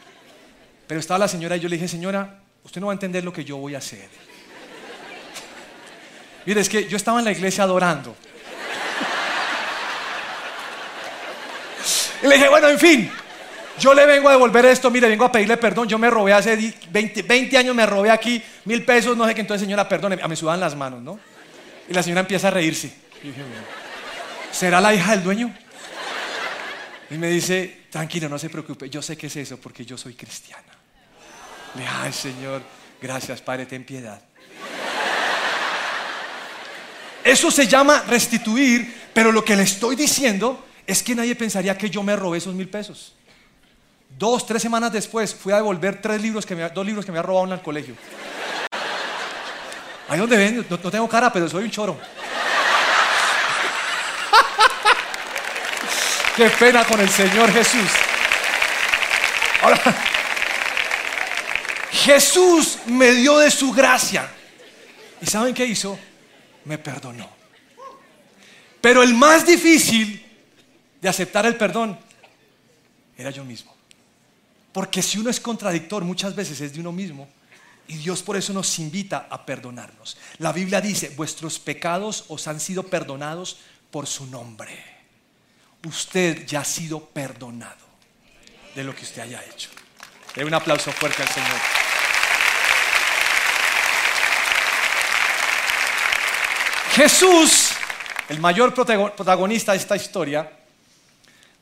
Pero 0.87 0.99
estaba 0.99 1.19
la 1.19 1.27
señora 1.27 1.57
y 1.57 1.59
yo 1.59 1.69
le 1.69 1.75
dije, 1.75 1.87
señora, 1.87 2.39
usted 2.63 2.81
no 2.81 2.87
va 2.87 2.93
a 2.93 2.95
entender 2.95 3.23
lo 3.23 3.33
que 3.33 3.43
yo 3.43 3.57
voy 3.57 3.75
a 3.75 3.79
hacer. 3.79 4.07
Mire, 6.45 6.61
es 6.61 6.69
que 6.69 6.87
yo 6.87 6.97
estaba 6.97 7.19
en 7.19 7.25
la 7.25 7.31
iglesia 7.31 7.63
adorando. 7.63 8.15
Y 12.23 12.27
le 12.27 12.35
dije, 12.35 12.47
bueno, 12.47 12.69
en 12.69 12.79
fin, 12.79 13.11
yo 13.79 13.93
le 13.93 14.05
vengo 14.05 14.29
a 14.29 14.33
devolver 14.33 14.65
esto, 14.67 14.91
mire, 14.91 15.09
vengo 15.09 15.25
a 15.25 15.31
pedirle 15.31 15.57
perdón. 15.57 15.87
Yo 15.87 15.97
me 15.97 16.09
robé 16.09 16.33
hace 16.33 16.73
20, 16.89 17.57
años, 17.57 17.75
me 17.75 17.85
robé 17.85 18.11
aquí 18.11 18.41
mil 18.65 18.85
pesos, 18.85 19.17
no 19.17 19.27
sé 19.27 19.35
qué. 19.35 19.41
Entonces, 19.41 19.65
señora, 19.65 19.89
perdone, 19.89 20.19
a 20.21 20.27
me 20.27 20.35
sudan 20.35 20.59
las 20.59 20.75
manos, 20.75 21.01
¿no? 21.01 21.19
Y 21.89 21.93
la 21.93 22.03
señora 22.03 22.21
empieza 22.21 22.47
a 22.47 22.51
reírse. 22.51 22.93
¿Será 24.51 24.81
la 24.81 24.93
hija 24.93 25.11
del 25.11 25.23
dueño? 25.23 25.53
Y 27.09 27.15
me 27.15 27.29
dice, 27.29 27.85
tranquilo, 27.89 28.27
no 28.27 28.39
se 28.39 28.49
preocupe, 28.49 28.89
yo 28.89 29.01
sé 29.01 29.15
qué 29.15 29.27
es 29.27 29.35
eso 29.35 29.57
porque 29.57 29.85
yo 29.85 29.97
soy 29.97 30.13
cristiana. 30.13 30.63
Le 31.75 31.81
dije, 31.81 31.93
ay, 31.95 32.13
Señor, 32.13 32.61
gracias, 33.01 33.41
Padre, 33.41 33.65
ten 33.65 33.83
piedad. 33.83 34.21
Eso 37.23 37.49
se 37.49 37.67
llama 37.67 38.03
restituir, 38.07 38.93
pero 39.13 39.31
lo 39.31 39.45
que 39.45 39.55
le 39.55 39.63
estoy 39.63 39.95
diciendo 39.95 40.65
es 40.85 41.01
que 41.01 41.15
nadie 41.15 41.35
pensaría 41.35 41.77
que 41.77 41.89
yo 41.89 42.03
me 42.03 42.15
robé 42.15 42.39
esos 42.39 42.53
mil 42.53 42.67
pesos. 42.67 43.15
Dos, 44.17 44.45
tres 44.45 44.61
semanas 44.61 44.91
después 44.91 45.33
fui 45.33 45.53
a 45.53 45.57
devolver 45.57 46.01
tres 46.01 46.21
libros 46.21 46.45
que 46.45 46.55
me, 46.55 46.69
dos 46.69 46.85
libros 46.85 47.05
que 47.05 47.11
me 47.11 47.17
había 47.17 47.27
robado 47.27 47.47
en 47.47 47.53
el 47.53 47.61
colegio. 47.61 47.95
Ahí 50.09 50.19
donde 50.19 50.37
ven, 50.37 50.65
no, 50.69 50.77
tengo 50.77 51.07
cara, 51.07 51.31
pero 51.31 51.49
soy 51.49 51.63
un 51.63 51.71
choro. 51.71 51.97
Qué 56.35 56.49
pena 56.49 56.83
con 56.85 56.99
el 56.99 57.09
Señor 57.09 57.51
Jesús. 57.51 57.89
Ahora, 59.61 59.79
Jesús 61.91 62.79
me 62.87 63.11
dio 63.11 63.37
de 63.37 63.51
su 63.51 63.71
gracia. 63.71 64.29
¿Y 65.21 65.25
saben 65.25 65.53
qué 65.53 65.65
hizo? 65.65 65.97
me 66.65 66.77
perdonó. 66.77 67.29
Pero 68.81 69.03
el 69.03 69.13
más 69.13 69.45
difícil 69.45 70.25
de 71.01 71.09
aceptar 71.09 71.45
el 71.45 71.55
perdón 71.55 71.97
era 73.17 73.29
yo 73.29 73.43
mismo. 73.43 73.73
Porque 74.71 75.01
si 75.01 75.19
uno 75.19 75.29
es 75.29 75.39
contradictor, 75.39 76.03
muchas 76.03 76.35
veces 76.35 76.59
es 76.61 76.73
de 76.73 76.79
uno 76.79 76.91
mismo. 76.91 77.29
Y 77.87 77.97
Dios 77.97 78.23
por 78.23 78.37
eso 78.37 78.53
nos 78.53 78.79
invita 78.79 79.27
a 79.29 79.45
perdonarnos. 79.45 80.17
La 80.39 80.51
Biblia 80.51 80.81
dice, 80.81 81.09
vuestros 81.09 81.59
pecados 81.59 82.25
os 82.29 82.47
han 82.47 82.59
sido 82.59 82.83
perdonados 82.83 83.57
por 83.91 84.07
su 84.07 84.25
nombre. 84.25 84.92
Usted 85.87 86.45
ya 86.45 86.61
ha 86.61 86.65
sido 86.65 87.03
perdonado 87.03 87.85
de 88.75 88.83
lo 88.83 88.95
que 88.95 89.03
usted 89.03 89.21
haya 89.21 89.43
hecho. 89.43 89.69
De 90.35 90.45
un 90.45 90.53
aplauso 90.53 90.91
fuerte 90.91 91.21
al 91.21 91.29
Señor. 91.29 91.59
Jesús, 96.93 97.71
el 98.29 98.39
mayor 98.39 98.73
protagonista 98.73 99.71
de 99.71 99.79
esta 99.79 99.95
historia, 99.95 100.51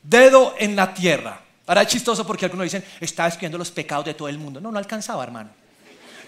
dedo 0.03 0.55
en 0.57 0.75
la 0.75 0.93
tierra. 0.93 1.39
Ahora 1.67 1.83
es 1.83 1.87
chistoso 1.87 2.27
porque 2.27 2.45
algunos 2.45 2.65
dicen, 2.65 2.83
está 2.99 3.27
escribiendo 3.27 3.57
los 3.57 3.71
pecados 3.71 4.05
de 4.05 4.13
todo 4.13 4.27
el 4.27 4.37
mundo. 4.37 4.59
No, 4.59 4.71
no 4.71 4.77
alcanzaba, 4.77 5.23
hermano. 5.23 5.49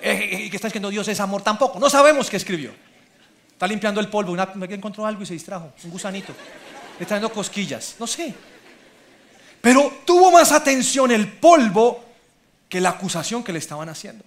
¿Y 0.01 0.07
eh, 0.07 0.45
eh, 0.45 0.49
que 0.49 0.55
está 0.55 0.67
escribiendo 0.67 0.89
Dios 0.89 1.07
es 1.07 1.19
amor 1.19 1.41
tampoco. 1.41 1.79
No 1.79 1.89
sabemos 1.89 2.29
qué 2.29 2.37
escribió. 2.37 2.73
Está 3.51 3.67
limpiando 3.67 3.99
el 3.99 4.07
polvo. 4.07 4.31
Una, 4.31 4.49
encontró 4.69 5.05
algo 5.05 5.23
y 5.23 5.25
se 5.25 5.33
distrajo. 5.33 5.73
Un 5.83 5.91
gusanito. 5.91 6.33
Le 6.99 7.03
está 7.03 7.15
dando 7.15 7.31
cosquillas. 7.31 7.95
No 7.99 8.07
sé. 8.07 8.33
Pero 9.61 10.01
tuvo 10.05 10.31
más 10.31 10.51
atención 10.51 11.11
el 11.11 11.27
polvo 11.27 12.03
que 12.67 12.81
la 12.81 12.89
acusación 12.89 13.43
que 13.43 13.53
le 13.53 13.59
estaban 13.59 13.87
haciendo. 13.89 14.25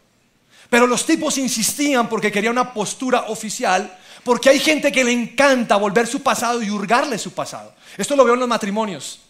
Pero 0.71 0.87
los 0.87 1.05
tipos 1.05 1.39
insistían 1.39 2.09
porque 2.09 2.33
querían 2.33 2.53
una 2.53 2.73
postura 2.73 3.27
oficial, 3.29 3.99
porque 4.25 4.51
hay 4.51 4.59
gente 4.59 4.91
que 4.91 5.05
le 5.05 5.13
encanta 5.13 5.77
volver 5.77 6.07
su 6.07 6.23
pasado 6.23 6.63
y 6.63 6.71
hurgarle 6.71 7.19
su 7.19 7.33
pasado. 7.33 7.75
Esto 7.97 8.17
lo 8.17 8.25
veo 8.25 8.35
en 8.35 8.41
los 8.41 8.49
matrimonios. 8.49 9.21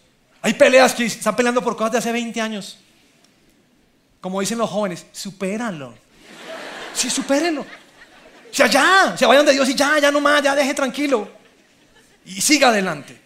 Hay 0.42 0.55
peleas 0.55 0.94
que 0.94 1.07
están 1.07 1.35
peleando 1.35 1.62
por 1.62 1.77
cosas 1.77 1.92
de 1.92 1.99
hace 1.99 2.12
20 2.12 2.40
años. 2.40 2.79
Como 4.20 4.40
dicen 4.40 4.59
los 4.59 4.70
jóvenes, 4.70 5.07
supéranlo. 5.12 5.94
Sí, 6.94 7.11
supérenlo. 7.11 7.62
O 7.62 8.55
sea, 8.55 8.68
ya, 8.68 9.14
se 9.18 9.27
vayan 9.27 9.44
de 9.44 9.53
Dios 9.53 9.68
y 9.68 9.75
ya, 9.75 9.99
ya 9.99 10.11
no 10.11 10.20
más, 10.20 10.42
ya 10.42 10.55
deje 10.55 10.72
tranquilo. 10.72 11.29
Y 12.25 12.40
siga 12.40 12.68
adelante. 12.68 13.25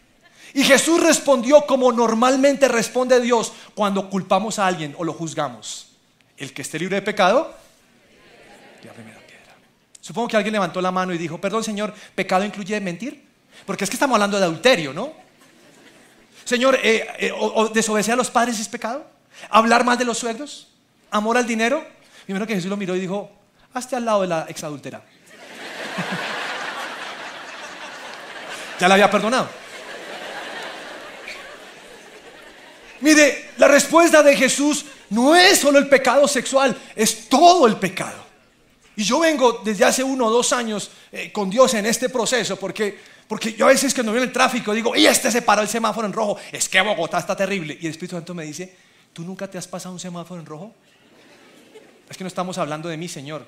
Y 0.54 0.64
Jesús 0.64 1.02
respondió 1.02 1.62
como 1.62 1.92
normalmente 1.92 2.68
responde 2.68 3.20
Dios 3.20 3.52
cuando 3.74 4.10
culpamos 4.10 4.58
a 4.58 4.66
alguien 4.66 4.94
o 4.98 5.04
lo 5.04 5.12
juzgamos. 5.12 5.88
El 6.36 6.52
que 6.52 6.62
esté 6.62 6.78
libre 6.78 6.96
de 6.96 7.02
pecado, 7.02 7.54
la 8.84 8.92
primera 8.92 9.20
piedra. 9.20 9.54
Supongo 10.00 10.28
que 10.28 10.36
alguien 10.36 10.52
levantó 10.52 10.80
la 10.80 10.90
mano 10.90 11.12
y 11.12 11.18
dijo, 11.18 11.40
perdón 11.40 11.62
Señor, 11.62 11.94
¿pecado 12.14 12.44
incluye 12.44 12.80
mentir? 12.80 13.24
Porque 13.64 13.84
es 13.84 13.90
que 13.90 13.96
estamos 13.96 14.14
hablando 14.14 14.38
de 14.38 14.44
adulterio, 14.44 14.92
¿no? 14.92 15.12
Señor, 16.44 16.78
eh, 16.82 17.06
eh, 17.18 17.32
o, 17.32 17.68
desobedecer 17.68 18.14
a 18.14 18.16
los 18.16 18.30
padres 18.30 18.58
es 18.58 18.68
pecado? 18.68 19.06
¿Hablar 19.50 19.84
más 19.84 19.98
de 19.98 20.04
los 20.04 20.18
suegros? 20.18 20.68
¿Amor 21.10 21.36
al 21.36 21.46
dinero? 21.46 21.86
Primero 22.24 22.46
que 22.46 22.54
Jesús 22.54 22.70
lo 22.70 22.76
miró 22.76 22.96
y 22.96 23.00
dijo, 23.00 23.30
hazte 23.72 23.94
al 23.94 24.04
lado 24.04 24.22
de 24.22 24.28
la 24.28 24.46
exadultera. 24.48 25.00
ya 28.80 28.88
la 28.88 28.94
había 28.94 29.10
perdonado. 29.10 29.59
Mire, 33.00 33.50
la 33.56 33.68
respuesta 33.68 34.22
de 34.22 34.36
Jesús 34.36 34.84
no 35.10 35.34
es 35.34 35.58
solo 35.58 35.78
el 35.78 35.88
pecado 35.88 36.28
sexual, 36.28 36.76
es 36.94 37.28
todo 37.28 37.66
el 37.66 37.76
pecado. 37.76 38.24
Y 38.96 39.04
yo 39.04 39.20
vengo 39.20 39.62
desde 39.64 39.84
hace 39.84 40.04
uno 40.04 40.26
o 40.26 40.30
dos 40.30 40.52
años 40.52 40.90
eh, 41.10 41.32
con 41.32 41.48
Dios 41.48 41.72
en 41.74 41.86
este 41.86 42.08
proceso, 42.08 42.56
porque, 42.56 42.98
porque 43.26 43.54
yo 43.54 43.66
a 43.66 43.70
veces 43.70 43.94
cuando 43.94 44.12
veo 44.12 44.22
el 44.22 44.32
tráfico 44.32 44.74
digo, 44.74 44.94
y 44.94 45.06
este 45.06 45.30
se 45.30 45.42
paró 45.42 45.62
el 45.62 45.68
semáforo 45.68 46.06
en 46.06 46.12
rojo, 46.12 46.36
es 46.52 46.68
que 46.68 46.80
Bogotá 46.80 47.18
está 47.18 47.34
terrible. 47.34 47.78
Y 47.80 47.86
el 47.86 47.92
Espíritu 47.92 48.16
Santo 48.16 48.34
me 48.34 48.44
dice, 48.44 48.76
¿tú 49.12 49.22
nunca 49.22 49.48
te 49.48 49.56
has 49.56 49.66
pasado 49.66 49.94
un 49.94 50.00
semáforo 50.00 50.38
en 50.38 50.46
rojo? 50.46 50.74
Es 52.08 52.16
que 52.16 52.24
no 52.24 52.28
estamos 52.28 52.58
hablando 52.58 52.88
de 52.88 52.96
mí, 52.96 53.08
Señor. 53.08 53.46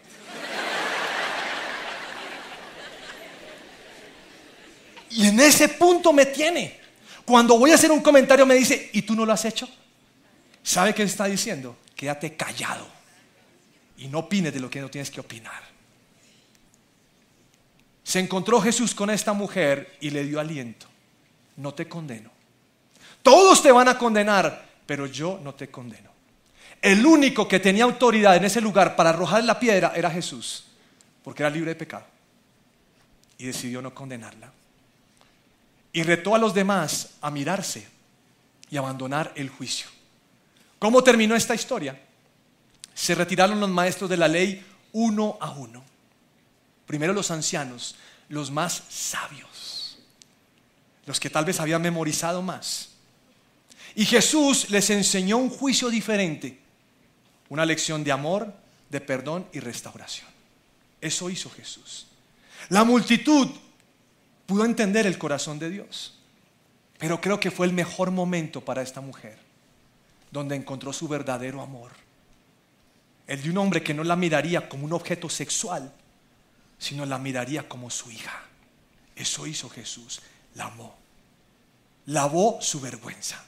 Y 5.11 5.27
en 5.27 5.39
ese 5.41 5.69
punto 5.69 6.13
me 6.13 6.27
tiene. 6.27 6.82
Cuando 7.25 7.59
voy 7.59 7.71
a 7.71 7.75
hacer 7.75 7.91
un 7.91 8.01
comentario 8.01 8.45
me 8.47 8.55
dice, 8.55 8.91
¿y 8.93 9.03
tú 9.03 9.15
no 9.15 9.25
lo 9.25 9.33
has 9.33 9.45
hecho? 9.45 9.69
¿Sabe 10.63 10.95
qué 10.95 11.03
está 11.03 11.27
diciendo? 11.27 11.77
Quédate 11.95 12.37
callado 12.37 12.87
y 13.97 14.09
no 14.09 14.21
opines 14.21 14.53
de 14.53 14.61
lo 14.61 14.69
que 14.69 14.81
no 14.81 14.91
tienes 14.91 15.11
que 15.11 15.21
opinar. 15.21 15.63
Se 18.03 18.19
encontró 18.19 18.61
Jesús 18.61 18.95
con 18.95 19.11
esta 19.11 19.33
mujer 19.33 19.97
y 20.01 20.11
le 20.11 20.25
dio 20.25 20.41
aliento. 20.41 20.87
No 21.57 21.73
te 21.73 21.89
condeno. 21.89 22.31
Todos 23.23 23.63
te 23.63 23.71
van 23.71 23.89
a 23.89 23.97
condenar, 23.97 24.69
pero 24.87 25.07
yo 25.07 25.41
no 25.43 25.55
te 25.55 25.71
condeno. 25.71 26.11
El 26.81 27.07
único 27.07 27.47
que 27.47 27.61
tenía 27.61 27.85
autoridad 27.85 28.35
en 28.35 28.45
ese 28.45 28.61
lugar 28.61 28.97
para 28.97 29.11
arrojar 29.11 29.45
la 29.45 29.61
piedra 29.61 29.93
era 29.95 30.11
Jesús, 30.11 30.65
porque 31.23 31.45
era 31.45 31.51
libre 31.51 31.71
de 31.71 31.77
pecado. 31.77 32.05
Y 33.39 33.45
decidió 33.45 33.81
no 33.81 33.95
condenarla. 33.95 34.53
Y 35.93 36.03
retó 36.03 36.35
a 36.35 36.39
los 36.39 36.55
demás 36.55 37.11
a 37.21 37.31
mirarse 37.31 37.87
y 38.71 38.77
abandonar 38.77 39.33
el 39.37 39.51
juicio. 39.51 39.89
¿Cómo 40.79 41.05
terminó 41.05 41.37
esta 41.37 41.55
historia? 41.55 42.01
Se 42.95 43.15
retiraron 43.15 43.61
los 43.61 43.69
maestros 43.69 44.09
de 44.09 44.17
la 44.17 44.29
ley 44.29 44.65
uno 44.93 45.37
a 45.41 45.51
uno. 45.51 45.85
Primero 46.87 47.13
los 47.13 47.31
ancianos, 47.31 47.97
los 48.29 48.51
más 48.51 48.83
sabios, 48.89 49.99
los 51.07 51.21
que 51.21 51.31
tal 51.31 51.45
vez 51.45 51.61
habían 51.61 51.83
memorizado 51.83 52.43
más. 52.43 52.91
Y 53.95 54.07
Jesús 54.07 54.71
les 54.71 54.89
enseñó 54.91 55.37
un 55.37 55.51
juicio 55.51 55.91
diferente, 55.91 56.59
una 57.49 57.67
lección 57.67 58.03
de 58.05 58.13
amor, 58.13 58.53
de 58.89 59.01
perdón 59.01 59.47
y 59.53 59.61
restauración. 59.61 60.29
Eso 61.01 61.29
hizo 61.29 61.51
Jesús. 61.51 62.07
La 62.69 62.85
multitud 62.85 63.49
pudo 64.53 64.67
entender 64.67 65.07
el 65.07 65.17
corazón 65.17 65.59
de 65.59 65.71
Dios, 65.71 66.19
pero 66.99 67.21
creo 67.21 67.41
que 67.41 67.51
fue 67.51 67.67
el 67.67 67.73
mejor 67.73 68.11
momento 68.11 68.61
para 68.61 68.83
esta 68.83 69.01
mujer, 69.01 69.39
donde 70.31 70.57
encontró 70.57 70.93
su 70.93 71.09
verdadero 71.09 71.63
amor 71.63 71.91
el 73.27 73.43
de 73.43 73.49
un 73.49 73.57
hombre 73.57 73.83
que 73.83 73.95
no 73.95 74.05
la 74.05 74.15
miraría 74.15 74.69
como 74.69 74.85
un 74.85 74.93
objeto 74.93 75.31
sexual, 75.31 75.91
sino 76.79 77.07
la 77.07 77.17
miraría 77.17 77.67
como 77.67 77.89
su 77.89 78.11
hija. 78.11 78.43
Eso 79.17 79.47
hizo 79.47 79.71
Jesús, 79.71 80.21
la 80.55 80.65
amó, 80.65 80.95
lavó 82.05 82.59
su 82.61 82.79
vergüenza. 82.79 83.43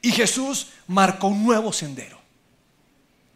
Y 0.00 0.12
Jesús 0.12 0.68
marcó 0.86 1.26
un 1.26 1.44
nuevo 1.44 1.72
sendero. 1.72 2.20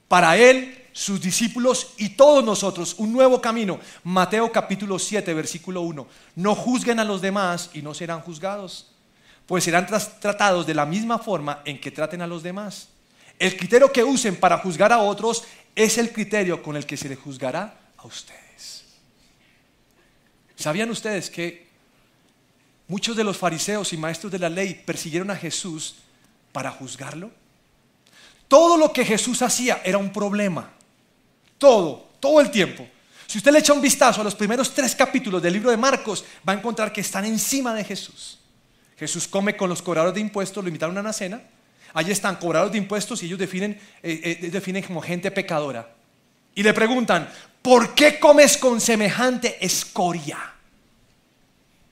Para 0.06 0.36
él, 0.36 0.88
sus 0.98 1.20
discípulos 1.20 1.92
y 1.96 2.08
todos 2.08 2.44
nosotros, 2.44 2.96
un 2.98 3.12
nuevo 3.12 3.40
camino. 3.40 3.78
Mateo 4.02 4.50
capítulo 4.50 4.98
7, 4.98 5.32
versículo 5.32 5.82
1. 5.82 6.08
No 6.34 6.56
juzguen 6.56 6.98
a 6.98 7.04
los 7.04 7.20
demás 7.20 7.70
y 7.72 7.82
no 7.82 7.94
serán 7.94 8.20
juzgados, 8.20 8.88
pues 9.46 9.62
serán 9.62 9.87
tratados 9.87 10.66
de 10.66 10.74
la 10.74 10.84
misma 10.87 11.20
forma 11.20 11.62
en 11.64 11.80
que 11.80 11.92
traten 11.92 12.20
a 12.20 12.26
los 12.26 12.42
demás. 12.42 12.88
El 13.38 13.56
criterio 13.56 13.92
que 13.92 14.02
usen 14.02 14.34
para 14.34 14.58
juzgar 14.58 14.92
a 14.92 14.98
otros 14.98 15.44
es 15.76 15.98
el 15.98 16.12
criterio 16.12 16.64
con 16.64 16.76
el 16.76 16.84
que 16.84 16.96
se 16.96 17.08
les 17.08 17.18
juzgará 17.20 17.78
a 17.96 18.04
ustedes. 18.04 18.82
¿Sabían 20.56 20.90
ustedes 20.90 21.30
que 21.30 21.68
muchos 22.88 23.16
de 23.16 23.22
los 23.22 23.37
fariseos 23.37 23.92
y 23.92 23.96
maestros 23.96 24.32
de 24.32 24.40
la 24.40 24.48
ley 24.48 24.74
persiguieron 24.74 25.30
a 25.30 25.37
Jesús 25.37 25.94
para 26.50 26.72
juzgarlo? 26.72 27.30
Todo 28.48 28.76
lo 28.76 28.92
que 28.92 29.04
Jesús 29.04 29.42
hacía 29.42 29.80
era 29.84 29.98
un 29.98 30.12
problema. 30.12 30.72
Todo, 31.59 32.09
todo 32.21 32.40
el 32.40 32.51
tiempo. 32.51 32.87
Si 33.27 33.38
usted 33.38 33.53
le 33.53 33.59
echa 33.59 33.75
un 33.75 33.83
vistazo 33.83 34.23
a 34.23 34.25
los 34.25 34.35
primeros 34.35 34.73
tres 34.73 34.94
capítulos 34.94 35.42
del 35.42 35.53
libro 35.53 35.71
de 35.71 35.77
Marcos, 35.77 36.25
va 36.49 36.55
a 36.55 36.57
encontrar 36.57 36.92
que 36.92 37.03
están 37.03 37.25
encima 37.27 37.75
de 37.75 37.85
Jesús. 37.85 38.38
Jesús 38.97 39.29
come 39.29 39.57
con 39.57 39.68
los 39.68 39.83
cobradores 39.83 40.14
de 40.14 40.21
impuestos, 40.21 40.64
lo 40.64 40.68
invitaron 40.68 40.97
a 40.97 41.01
una 41.01 41.12
cena 41.12 41.42
Allí 41.94 42.12
están 42.12 42.37
cobrados 42.37 42.73
de 42.73 42.79
impuestos 42.79 43.23
y 43.23 43.27
ellos 43.27 43.38
definen, 43.38 43.73
eh, 44.03 44.38
eh, 44.42 44.51
definen 44.51 44.83
como 44.83 45.01
gente 45.01 45.31
pecadora. 45.31 45.94
Y 46.55 46.62
le 46.62 46.75
preguntan, 46.75 47.31
¿por 47.62 47.94
qué 47.94 48.18
comes 48.18 48.57
con 48.57 48.81
semejante 48.81 49.64
escoria? 49.64 50.38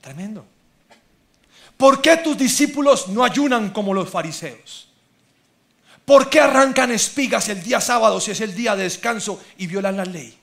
Tremendo. 0.01 0.45
¿Por 1.77 2.01
qué 2.01 2.17
tus 2.19 2.37
discípulos 2.37 3.09
no 3.09 3.25
ayunan 3.25 3.71
como 3.71 3.95
los 3.95 4.09
fariseos? 4.09 4.89
¿Por 6.07 6.31
qué 6.31 6.38
arrancan 6.38 6.92
espigas 6.92 7.49
el 7.49 7.64
día 7.64 7.81
sábado 7.81 8.21
si 8.21 8.31
es 8.31 8.40
el 8.40 8.55
día 8.55 8.77
de 8.77 8.85
descanso 8.85 9.42
y 9.59 9.66
violan 9.66 9.97
la 9.97 10.05
ley? 10.05 10.38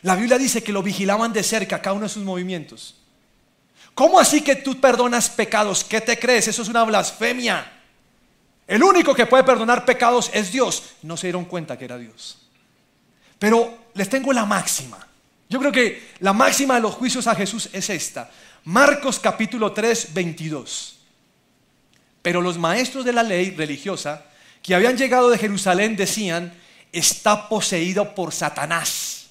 La 0.00 0.16
Biblia 0.16 0.38
dice 0.38 0.62
que 0.62 0.72
lo 0.72 0.82
vigilaban 0.82 1.34
de 1.34 1.42
cerca 1.42 1.82
cada 1.82 1.92
uno 1.92 2.04
de 2.04 2.08
sus 2.08 2.24
movimientos. 2.24 2.96
¿Cómo 3.94 4.18
así 4.18 4.40
que 4.40 4.56
tú 4.56 4.80
perdonas 4.80 5.28
pecados? 5.28 5.84
¿Qué 5.84 6.00
te 6.00 6.18
crees? 6.18 6.48
Eso 6.48 6.62
es 6.62 6.68
una 6.68 6.82
blasfemia. 6.84 7.72
El 8.66 8.82
único 8.82 9.14
que 9.14 9.26
puede 9.26 9.44
perdonar 9.44 9.84
pecados 9.84 10.30
es 10.32 10.50
Dios. 10.50 10.82
No 11.02 11.18
se 11.18 11.26
dieron 11.26 11.44
cuenta 11.44 11.76
que 11.76 11.84
era 11.84 11.98
Dios. 11.98 12.38
Pero 13.38 13.88
les 13.92 14.08
tengo 14.08 14.32
la 14.32 14.46
máxima. 14.46 15.06
Yo 15.50 15.58
creo 15.58 15.72
que 15.72 16.14
la 16.20 16.32
máxima 16.32 16.76
de 16.76 16.80
los 16.80 16.94
juicios 16.94 17.26
a 17.26 17.34
Jesús 17.34 17.68
es 17.70 17.90
esta. 17.90 18.30
Marcos 18.64 19.20
capítulo 19.20 19.72
3, 19.72 20.14
22. 20.14 20.98
Pero 22.22 22.40
los 22.40 22.56
maestros 22.56 23.04
de 23.04 23.12
la 23.12 23.22
ley 23.22 23.50
religiosa 23.50 24.24
que 24.66 24.74
habían 24.74 24.96
llegado 24.96 25.30
de 25.30 25.38
Jerusalén 25.38 25.94
decían, 25.94 26.52
está 26.90 27.48
poseído 27.48 28.16
por 28.16 28.34
Satanás, 28.34 29.28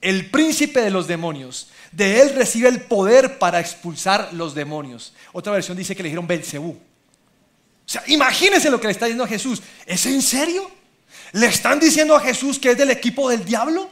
el 0.00 0.28
príncipe 0.28 0.80
de 0.80 0.90
los 0.90 1.06
demonios. 1.06 1.68
De 1.92 2.20
él 2.20 2.34
recibe 2.34 2.68
el 2.68 2.82
poder 2.82 3.38
para 3.38 3.60
expulsar 3.60 4.32
los 4.32 4.54
demonios. 4.54 5.12
Otra 5.32 5.52
versión 5.52 5.76
dice 5.76 5.94
que 5.94 6.02
le 6.02 6.08
dijeron 6.08 6.26
Belcebú. 6.26 6.70
O 6.70 6.78
sea, 7.86 8.02
imagínense 8.08 8.70
lo 8.70 8.80
que 8.80 8.88
le 8.88 8.92
está 8.92 9.06
diciendo 9.06 9.24
a 9.24 9.28
Jesús. 9.28 9.62
¿Es 9.86 10.04
en 10.06 10.22
serio? 10.22 10.68
¿Le 11.32 11.46
están 11.46 11.78
diciendo 11.78 12.16
a 12.16 12.20
Jesús 12.20 12.58
que 12.58 12.72
es 12.72 12.78
del 12.78 12.90
equipo 12.90 13.28
del 13.28 13.44
diablo? 13.44 13.88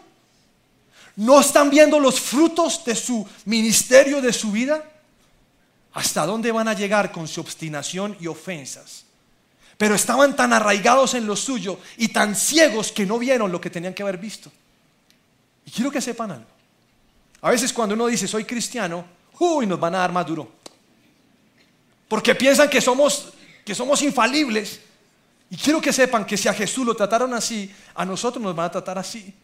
¿No 1.16 1.40
están 1.40 1.70
viendo 1.70 2.00
los 2.00 2.20
frutos 2.20 2.84
de 2.84 2.96
su 2.96 3.28
ministerio, 3.44 4.20
de 4.20 4.32
su 4.32 4.50
vida? 4.50 4.84
¿Hasta 5.92 6.26
dónde 6.26 6.50
van 6.50 6.68
a 6.68 6.74
llegar 6.74 7.12
con 7.12 7.28
su 7.28 7.40
obstinación 7.40 8.16
y 8.20 8.26
ofensas? 8.26 9.07
Pero 9.78 9.94
estaban 9.94 10.36
tan 10.36 10.52
arraigados 10.52 11.14
en 11.14 11.26
lo 11.26 11.36
suyo 11.36 11.78
y 11.96 12.08
tan 12.08 12.36
ciegos 12.36 12.92
que 12.92 13.06
no 13.06 13.18
vieron 13.18 13.50
lo 13.50 13.60
que 13.60 13.70
tenían 13.70 13.94
que 13.94 14.02
haber 14.02 14.18
visto. 14.18 14.52
Y 15.64 15.70
quiero 15.70 15.90
que 15.90 16.00
sepan 16.00 16.32
algo. 16.32 16.50
A 17.40 17.50
veces 17.50 17.72
cuando 17.72 17.94
uno 17.94 18.08
dice 18.08 18.28
soy 18.28 18.44
cristiano, 18.44 19.06
uy, 19.38 19.66
nos 19.66 19.78
van 19.78 19.94
a 19.94 19.98
dar 19.98 20.12
más 20.12 20.26
duro. 20.26 20.52
Porque 22.08 22.34
piensan 22.34 22.68
que 22.68 22.80
somos 22.80 23.32
que 23.68 23.74
somos 23.74 24.00
infalibles. 24.00 24.80
Y 25.50 25.56
quiero 25.58 25.78
que 25.78 25.92
sepan 25.92 26.24
que 26.24 26.38
si 26.38 26.48
a 26.48 26.54
Jesús 26.54 26.86
lo 26.86 26.94
trataron 26.94 27.34
así, 27.34 27.70
a 27.94 28.06
nosotros 28.06 28.42
nos 28.42 28.56
van 28.56 28.66
a 28.66 28.70
tratar 28.70 28.98
así. 28.98 29.34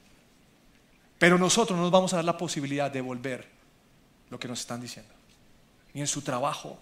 Pero 1.18 1.36
nosotros 1.36 1.76
no 1.76 1.82
nos 1.82 1.92
vamos 1.92 2.14
a 2.14 2.16
dar 2.16 2.24
la 2.24 2.38
posibilidad 2.38 2.90
de 2.90 3.02
volver 3.02 3.46
lo 4.30 4.38
que 4.38 4.48
nos 4.48 4.60
están 4.60 4.80
diciendo. 4.80 5.12
Ni 5.92 6.00
en 6.00 6.06
su 6.06 6.22
trabajo, 6.22 6.78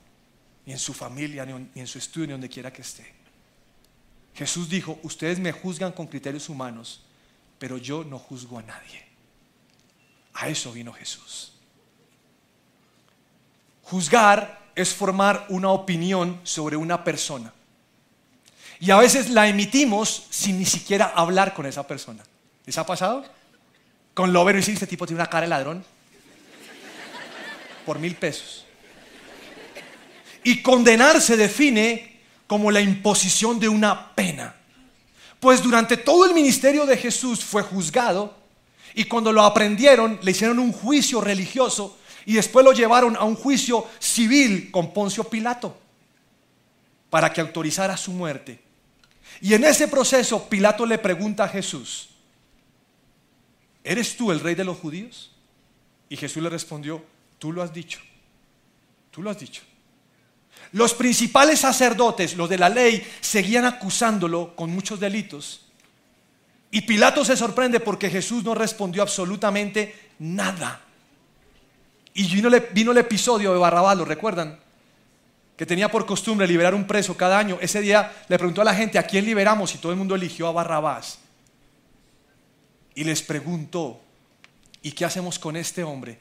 ni 0.65 0.73
en 0.73 0.79
su 0.79 0.95
familia, 0.95 1.45
ni 1.45 1.81
en 1.81 1.87
su 1.89 1.99
estudio, 1.99 2.29
ni 2.29 2.33
donde 2.33 2.49
quiera 2.49 2.73
que 2.73 2.83
esté. 2.83 3.22
Jesús 4.35 4.69
dijo, 4.69 4.99
ustedes 5.03 5.39
me 5.39 5.53
juzgan 5.53 5.93
con 5.93 6.07
criterios 6.07 6.49
humanos, 6.49 7.03
pero 7.59 7.79
yo 7.79 8.05
no 8.05 8.19
juzgo 8.19 8.59
a 8.59 8.63
nadie. 8.63 9.05
A 10.35 10.49
eso 10.49 10.73
vino 10.73 10.93
Jesús. 10.93 11.53
Juzgar 13.83 14.63
es 14.75 14.95
formar 14.95 15.47
una 15.49 15.71
opinión 15.71 16.41
sobre 16.45 16.77
una 16.77 17.05
persona. 17.05 17.53
Y 18.81 18.91
a 18.91 18.97
veces 18.97 19.31
la 19.31 19.47
emitimos 19.47 20.27
sin 20.31 20.59
ni 20.59 20.65
siquiera 20.65 21.13
hablar 21.15 21.55
con 21.55 21.67
esa 21.67 21.87
persona. 21.87 22.25
¿Les 22.65 22.77
ha 22.79 22.87
pasado? 22.87 23.25
Con 24.15 24.33
Lover 24.33 24.57
y 24.57 24.59
este 24.59 24.87
tipo 24.87 25.07
tiene 25.07 25.21
una 25.21 25.31
cara 25.31 25.43
de 25.43 25.51
ladrón. 25.51 25.85
Por 27.87 27.99
mil 27.99 28.17
pesos. 28.17 28.65
Y 30.43 30.63
condenar 30.63 31.21
se 31.21 31.37
define 31.37 32.12
como 32.53 32.71
la 32.71 32.83
imposición 32.83 33.59
de 33.59 33.67
una 33.67 34.15
pena. 34.15 34.55
Pues 35.41 35.63
durante 35.63 35.97
todo 35.97 36.27
el 36.27 36.35
ministerio 36.35 36.85
de 36.85 36.99
Jesús 36.99 37.43
fue 37.43 37.63
juzgado 37.63 38.37
y 38.93 39.05
cuando 39.05 39.33
lo 39.33 39.41
aprendieron 39.41 40.19
le 40.21 40.33
hicieron 40.33 40.59
un 40.59 40.71
juicio 40.71 41.23
religioso 41.23 41.97
y 42.27 42.35
después 42.35 42.63
lo 42.63 42.75
llevaron 42.75 43.17
a 43.17 43.25
un 43.25 43.37
juicio 43.37 43.87
civil 43.99 44.71
con 44.71 44.93
Poncio 44.93 45.25
Pilato 45.25 45.79
para 47.09 47.33
que 47.33 47.41
autorizara 47.41 47.97
su 47.97 48.13
muerte. 48.13 48.61
Y 49.41 49.55
en 49.55 49.65
ese 49.65 49.89
proceso 49.89 50.47
Pilato 50.47 50.85
le 50.85 50.99
pregunta 50.99 51.45
a 51.45 51.49
Jesús, 51.49 52.11
¿eres 53.83 54.15
tú 54.15 54.31
el 54.31 54.41
rey 54.41 54.55
de 54.55 54.65
los 54.65 54.77
judíos? 54.77 55.31
Y 56.11 56.19
Jesús 56.19 56.43
le 56.43 56.51
respondió, 56.51 57.03
tú 57.39 57.51
lo 57.51 57.63
has 57.63 57.73
dicho, 57.73 58.01
tú 59.11 59.23
lo 59.23 59.31
has 59.31 59.39
dicho. 59.39 59.63
Los 60.73 60.95
principales 60.95 61.61
sacerdotes, 61.61 62.37
los 62.37 62.49
de 62.49 62.59
la 62.59 62.69
ley, 62.69 63.07
seguían 63.21 63.65
acusándolo 63.65 64.57
con 64.57 64.71
muchos 64.71 64.99
delitos. 64.99 65.67
Y 66.71 66.81
Pilato 66.81 67.25
se 67.25 67.37
sorprende 67.37 67.81
porque 67.81 68.09
Jesús 68.09 68.43
no 68.43 68.55
respondió 68.55 69.03
absolutamente 69.03 69.95
nada. 70.19 70.81
Y 72.15 72.27
vino, 72.35 72.93
el 72.93 72.99
episodio 72.99 73.53
de 73.53 73.59
Barrabás, 73.59 73.97
¿lo 73.97 74.07
recuerdan? 74.07 74.59
Que 75.57 75.67
tenía 75.67 75.91
por 75.91 76.07
costumbre 76.07 76.47
liberar 76.47 76.75
un 76.75 76.87
preso 76.87 77.15
cada 77.15 77.39
año. 77.39 77.59
Ese 77.61 77.83
día 77.83 78.25
le 78.29 78.39
preguntó 78.39 78.63
a 78.63 78.65
la 78.65 78.75
gente, 78.75 78.99
¿a 78.99 79.07
quién 79.07 79.27
liberamos? 79.27 79.75
Y 79.75 79.79
todo 79.79 79.93
el 79.93 79.99
mundo 79.99 80.15
eligió 80.15 80.49
a 80.49 80.53
Barrabás. 80.53 81.19
Y 82.95 83.05
les 83.05 83.23
preguntó, 83.23 84.01
¿y 84.83 84.93
qué 84.93 85.05
hacemos 85.05 85.39
con 85.39 85.57
este 85.57 85.85
hombre? 85.85 86.19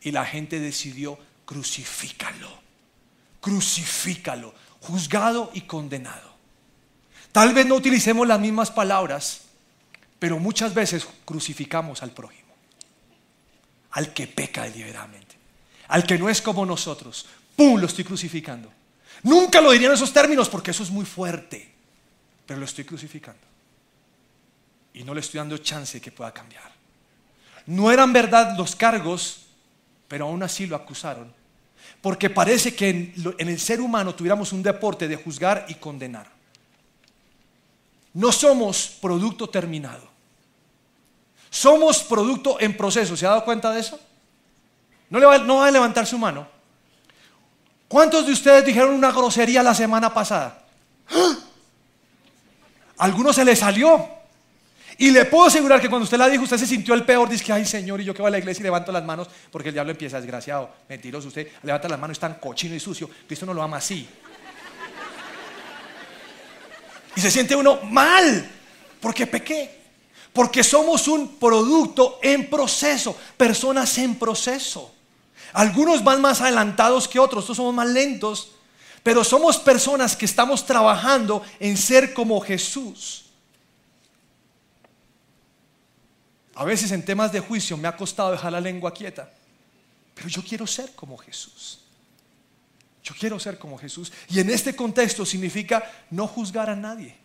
Y 0.00 0.10
la 0.10 0.24
gente 0.24 0.58
decidió, 0.58 1.18
crucifícalo, 1.44 2.61
crucifícalo, 3.42 4.54
juzgado 4.80 5.50
y 5.52 5.62
condenado. 5.62 6.32
Tal 7.32 7.52
vez 7.52 7.66
no 7.66 7.74
utilicemos 7.74 8.26
las 8.26 8.40
mismas 8.40 8.70
palabras, 8.70 9.42
pero 10.18 10.38
muchas 10.38 10.72
veces 10.72 11.06
crucificamos 11.26 12.02
al 12.02 12.12
prójimo 12.12 12.42
al 13.92 14.12
que 14.12 14.26
peca 14.26 14.64
deliberadamente, 14.64 15.36
al 15.88 16.04
que 16.04 16.18
no 16.18 16.28
es 16.28 16.42
como 16.42 16.66
nosotros. 16.66 17.26
¡Pum! 17.56 17.78
Lo 17.80 17.86
estoy 17.86 18.04
crucificando. 18.04 18.72
Nunca 19.22 19.60
lo 19.60 19.70
diría 19.70 19.88
en 19.88 19.94
esos 19.94 20.12
términos 20.12 20.48
porque 20.48 20.70
eso 20.70 20.82
es 20.82 20.90
muy 20.90 21.04
fuerte, 21.04 21.72
pero 22.46 22.58
lo 22.58 22.66
estoy 22.66 22.84
crucificando. 22.84 23.40
Y 24.94 25.04
no 25.04 25.14
le 25.14 25.20
estoy 25.20 25.38
dando 25.38 25.58
chance 25.58 26.00
que 26.00 26.10
pueda 26.10 26.32
cambiar. 26.32 26.70
No 27.66 27.92
eran 27.92 28.12
verdad 28.12 28.56
los 28.56 28.74
cargos, 28.74 29.46
pero 30.08 30.26
aún 30.26 30.42
así 30.42 30.66
lo 30.66 30.76
acusaron. 30.76 31.32
Porque 32.02 32.28
parece 32.28 32.74
que 32.74 32.90
en, 32.90 33.48
el 33.48 33.60
ser 33.60 33.80
humano 33.80 34.14
tuviéramos 34.14 34.52
un 34.52 34.62
deporte 34.62 35.06
de 35.06 35.16
juzgar 35.16 35.64
y 35.68 35.76
condenar. 35.76 36.26
No 38.12 38.32
somos 38.32 38.98
producto 39.00 39.48
terminado. 39.48 40.10
Somos 41.48 42.02
producto 42.02 42.60
en 42.60 42.76
proceso. 42.76 43.16
¿Se 43.16 43.24
ha 43.24 43.30
dado 43.30 43.44
cuenta 43.44 43.70
de 43.70 43.80
eso? 43.80 43.98
No, 45.08 45.20
va, 45.20 45.66
a 45.66 45.70
levantar 45.70 46.06
su 46.06 46.18
mano. 46.18 46.46
¿Cuántos 47.86 48.26
de 48.26 48.32
ustedes 48.32 48.64
dijeron 48.64 48.94
una 48.94 49.12
grosería 49.12 49.62
la 49.62 49.74
semana 49.74 50.12
pasada? 50.12 50.64
¡Ah! 51.08 51.38
algunos 52.98 53.36
se 53.36 53.44
le 53.44 53.54
salió. 53.54 54.21
Y 55.02 55.10
le 55.10 55.24
puedo 55.24 55.46
asegurar 55.46 55.80
que 55.80 55.88
cuando 55.88 56.04
usted 56.04 56.16
la 56.16 56.28
dijo, 56.28 56.44
usted 56.44 56.58
se 56.58 56.64
sintió 56.64 56.94
el 56.94 57.04
peor. 57.04 57.28
Dice 57.28 57.42
que, 57.42 57.52
ay 57.52 57.66
Señor, 57.66 58.00
y 58.00 58.04
yo 58.04 58.14
que 58.14 58.22
voy 58.22 58.28
a 58.28 58.30
la 58.30 58.38
iglesia 58.38 58.60
y 58.60 58.62
levanto 58.62 58.92
las 58.92 59.04
manos, 59.04 59.26
porque 59.50 59.70
el 59.70 59.74
diablo 59.74 59.90
empieza, 59.90 60.18
desgraciado, 60.18 60.70
mentiroso. 60.88 61.26
Usted 61.26 61.48
levanta 61.64 61.88
las 61.88 61.98
manos, 61.98 62.14
es 62.14 62.20
tan 62.20 62.34
cochino 62.34 62.72
y 62.72 62.78
sucio. 62.78 63.10
Cristo 63.26 63.44
no 63.44 63.52
lo 63.52 63.64
ama 63.64 63.78
así. 63.78 64.08
Y 67.16 67.20
se 67.20 67.32
siente 67.32 67.56
uno 67.56 67.80
mal, 67.82 68.48
porque 69.00 69.26
pequé. 69.26 69.76
Porque 70.32 70.62
somos 70.62 71.08
un 71.08 71.36
producto 71.36 72.20
en 72.22 72.48
proceso, 72.48 73.16
personas 73.36 73.98
en 73.98 74.14
proceso. 74.14 74.94
Algunos 75.52 76.04
van 76.04 76.20
más 76.20 76.40
adelantados 76.40 77.08
que 77.08 77.18
otros, 77.18 77.38
nosotros 77.38 77.56
somos 77.56 77.74
más 77.74 77.88
lentos, 77.88 78.52
pero 79.02 79.24
somos 79.24 79.56
personas 79.58 80.14
que 80.14 80.26
estamos 80.26 80.64
trabajando 80.64 81.42
en 81.58 81.76
ser 81.76 82.14
como 82.14 82.40
Jesús. 82.40 83.31
A 86.54 86.64
veces 86.64 86.90
en 86.92 87.04
temas 87.04 87.32
de 87.32 87.40
juicio 87.40 87.76
me 87.76 87.88
ha 87.88 87.96
costado 87.96 88.32
dejar 88.32 88.52
la 88.52 88.60
lengua 88.60 88.92
quieta, 88.92 89.30
pero 90.14 90.28
yo 90.28 90.42
quiero 90.42 90.66
ser 90.66 90.92
como 90.94 91.16
Jesús. 91.16 91.80
Yo 93.02 93.14
quiero 93.18 93.38
ser 93.40 93.58
como 93.58 93.78
Jesús. 93.78 94.12
Y 94.28 94.38
en 94.38 94.50
este 94.50 94.76
contexto 94.76 95.26
significa 95.26 95.90
no 96.10 96.26
juzgar 96.26 96.70
a 96.70 96.76
nadie. 96.76 97.16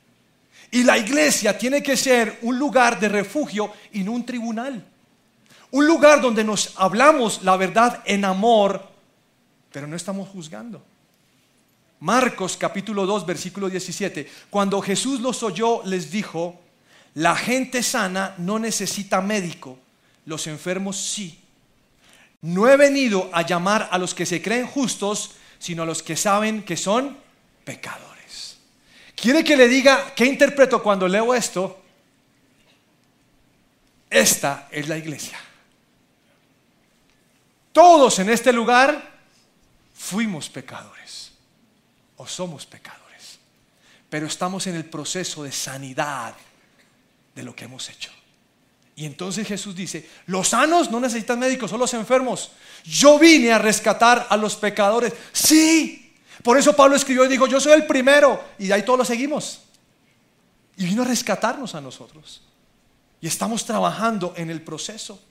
Y 0.72 0.84
la 0.84 0.98
iglesia 0.98 1.58
tiene 1.58 1.84
que 1.84 1.96
ser 1.96 2.40
un 2.42 2.58
lugar 2.58 3.00
de 3.00 3.10
refugio 3.10 3.72
y 3.94 4.04
no 4.04 4.13
un 4.13 4.26
tribunal. 4.26 4.84
Un 5.72 5.86
lugar 5.86 6.22
donde 6.22 6.44
nos 6.44 6.74
hablamos 6.78 7.44
la 7.44 7.58
verdad 7.58 8.02
en 8.06 8.26
amor, 8.26 8.90
pero 9.72 9.86
no 9.86 9.96
estamos 9.96 10.30
juzgando. 10.30 10.84
Marcos 12.00 12.58
capítulo 12.58 13.06
2, 13.06 13.26
versículo 13.26 13.70
17. 13.70 14.30
Cuando 14.50 14.82
Jesús 14.82 15.20
los 15.20 15.44
oyó, 15.44 15.84
les 15.84 16.10
dijo, 16.10 16.60
la 17.18 17.36
gente 17.36 17.82
sana 17.82 18.36
no 18.38 18.60
necesita 18.60 19.22
médico, 19.22 19.80
los 20.26 20.46
enfermos 20.46 20.98
sí. 20.98 21.40
No 22.42 22.70
he 22.70 22.78
venido 22.78 23.32
a 23.34 23.42
llamar 23.42 23.90
a 23.92 23.98
los 23.98 24.14
que 24.14 24.28
se 24.28 24.40
creen 24.40 24.68
justos, 24.68 25.32
sino 25.58 25.82
a 25.82 25.86
los 25.88 26.04
que 26.04 26.16
saben 26.16 26.62
que 26.62 26.78
son 26.78 27.18
pecadores. 27.66 28.60
¿Quiere 29.16 29.44
que 29.44 29.58
le 29.58 29.68
diga 29.68 30.14
qué 30.16 30.26
interpreto 30.26 30.84
cuando 30.84 31.08
leo 31.08 31.34
esto? 31.34 31.82
Esta 34.12 34.68
es 34.70 34.88
la 34.88 34.98
iglesia. 34.98 35.40
Todos 37.72 38.20
en 38.20 38.30
este 38.30 38.54
lugar 38.54 39.12
fuimos 39.96 40.52
pecadores 40.52 41.32
o 42.18 42.28
somos 42.28 42.68
pecadores, 42.68 43.40
pero 44.08 44.28
estamos 44.28 44.68
en 44.68 44.76
el 44.76 44.86
proceso 44.86 45.44
de 45.44 45.52
sanidad 45.52 46.36
de 47.38 47.43
lo 47.43 47.56
que 47.56 47.65
hemos 47.65 47.88
hecho. 47.88 48.12
Y 48.95 49.06
entonces 49.06 49.47
Jesús 49.47 49.76
dice, 49.76 50.10
los 50.26 50.50
sanos 50.50 50.89
no 50.89 51.00
necesitan 51.00 51.38
médicos, 51.38 51.69
son 51.69 51.80
los 51.80 51.93
enfermos. 51.93 52.52
Yo 52.84 53.19
vine 53.19 53.54
a 53.54 53.60
rescatar 53.60 54.26
a 54.28 54.36
los 54.36 54.56
pecadores. 54.56 55.13
Sí, 55.32 56.15
por 56.43 56.58
eso 56.58 56.76
Pablo 56.76 56.95
escribió 56.95 57.23
y 57.26 57.28
dijo, 57.28 57.45
yo 57.45 57.60
soy 57.60 57.73
el 57.73 57.86
primero. 57.86 58.43
Y 58.58 58.67
de 58.67 58.73
ahí 58.73 58.84
todos 58.84 58.97
lo 58.97 59.06
seguimos. 59.06 59.62
Y 60.78 60.86
vino 60.86 61.04
a 61.04 61.06
rescatarnos 61.06 61.76
a 61.76 61.82
nosotros. 61.82 62.41
Y 63.21 63.28
estamos 63.28 63.65
trabajando 63.65 64.34
en 64.36 64.50
el 64.50 64.63
proceso. 64.63 65.21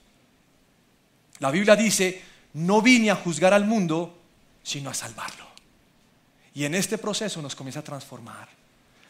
La 1.39 1.51
Biblia 1.51 1.75
dice, 1.75 2.23
no 2.53 2.81
vine 2.81 3.11
a 3.11 3.15
juzgar 3.15 3.53
al 3.53 3.65
mundo, 3.65 4.17
sino 4.63 4.89
a 4.89 4.93
salvarlo. 4.93 5.45
Y 6.53 6.63
en 6.63 6.73
este 6.73 6.97
proceso 6.97 7.41
nos 7.41 7.53
comienza 7.53 7.81
a 7.81 7.83
transformar. 7.83 8.47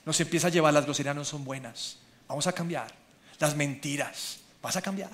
Nos 0.04 0.20
empieza 0.20 0.48
a 0.48 0.50
llevar, 0.50 0.74
las 0.74 0.86
groserías 0.86 1.16
no 1.16 1.24
son 1.24 1.46
buenas. 1.46 1.98
Vamos 2.28 2.48
a 2.48 2.52
cambiar. 2.52 2.88
Las 3.40 3.56
mentiras, 3.56 4.40
vas 4.62 4.76
a 4.76 4.82
cambiar. 4.82 5.12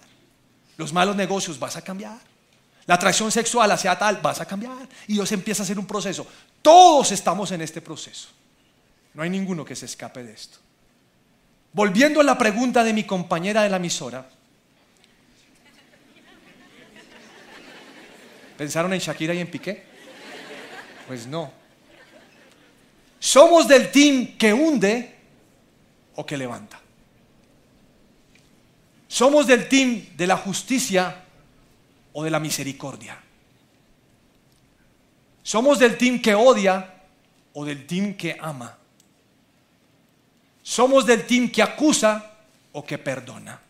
Los 0.78 0.94
malos 0.94 1.16
negocios, 1.16 1.60
vas 1.60 1.76
a 1.76 1.82
cambiar. 1.82 2.18
La 2.86 2.96
atracción 2.96 3.32
sexual 3.32 3.72
hacia 3.72 3.98
tal, 3.98 4.18
vas 4.18 4.42
a 4.42 4.46
cambiar. 4.46 4.88
Y 5.08 5.14
Dios 5.14 5.32
empieza 5.32 5.64
a 5.64 5.66
hacer 5.66 5.80
un 5.80 5.86
proceso. 5.86 6.28
Todos 6.62 7.12
estamos 7.12 7.52
en 7.52 7.62
este 7.62 7.82
proceso. 7.82 8.30
No 9.14 9.24
hay 9.24 9.30
ninguno 9.30 9.64
que 9.64 9.76
se 9.76 9.86
escape 9.86 10.24
de 10.24 10.34
esto. 10.34 10.58
Volviendo 11.72 12.22
a 12.22 12.24
la 12.24 12.38
pregunta 12.38 12.84
de 12.84 12.94
mi 12.94 13.04
compañera 13.04 13.64
de 13.64 13.70
la 13.70 13.78
emisora, 13.78 14.28
¿pensaron 18.58 18.94
en 18.94 19.00
Shakira 19.00 19.34
y 19.34 19.40
en 19.40 19.50
Piqué? 19.50 19.84
Pues 21.08 21.28
no. 21.28 21.52
¿Somos 23.20 23.68
del 23.68 23.92
team 23.92 24.38
que 24.38 24.54
hunde 24.54 25.16
o 26.16 26.26
que 26.26 26.38
levanta? 26.38 26.83
¿Somos 29.14 29.46
del 29.46 29.70
team 29.70 30.18
de 30.18 30.26
la 30.26 30.38
justicia 30.38 31.24
o 32.14 32.24
de 32.24 32.32
la 32.32 32.40
misericordia? 32.40 33.16
¿Somos 35.44 35.78
del 35.78 36.00
team 36.00 36.20
que 36.20 36.34
odia 36.34 37.04
o 37.54 37.64
del 37.64 37.86
team 37.86 38.16
que 38.16 38.36
ama? 38.42 38.76
¿Somos 40.64 41.06
del 41.06 41.28
team 41.28 41.52
que 41.52 41.62
acusa 41.62 42.40
o 42.72 42.84
que 42.84 42.98
perdona? 42.98 43.62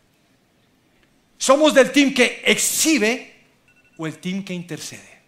¿Somos 1.38 1.74
del 1.74 1.92
team 1.92 2.14
que 2.14 2.42
exhibe 2.46 3.44
o 3.98 4.08
el 4.08 4.20
team 4.20 4.46
que 4.46 4.54
intercede? 4.54 5.24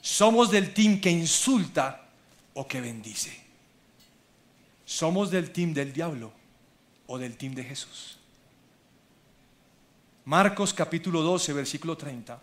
¿Somos 0.00 0.50
del 0.50 0.74
team 0.74 1.00
que 1.00 1.08
insulta 1.08 2.08
o 2.54 2.66
que 2.66 2.80
bendice? 2.80 3.30
¿Somos 4.84 5.30
del 5.30 5.52
team 5.52 5.72
del 5.72 5.92
diablo 5.92 6.32
o 7.06 7.16
del 7.16 7.36
team 7.36 7.54
de 7.54 7.62
Jesús? 7.62 8.18
Marcos 10.24 10.72
capítulo 10.72 11.22
12, 11.22 11.52
versículo 11.52 11.96
30. 11.96 12.38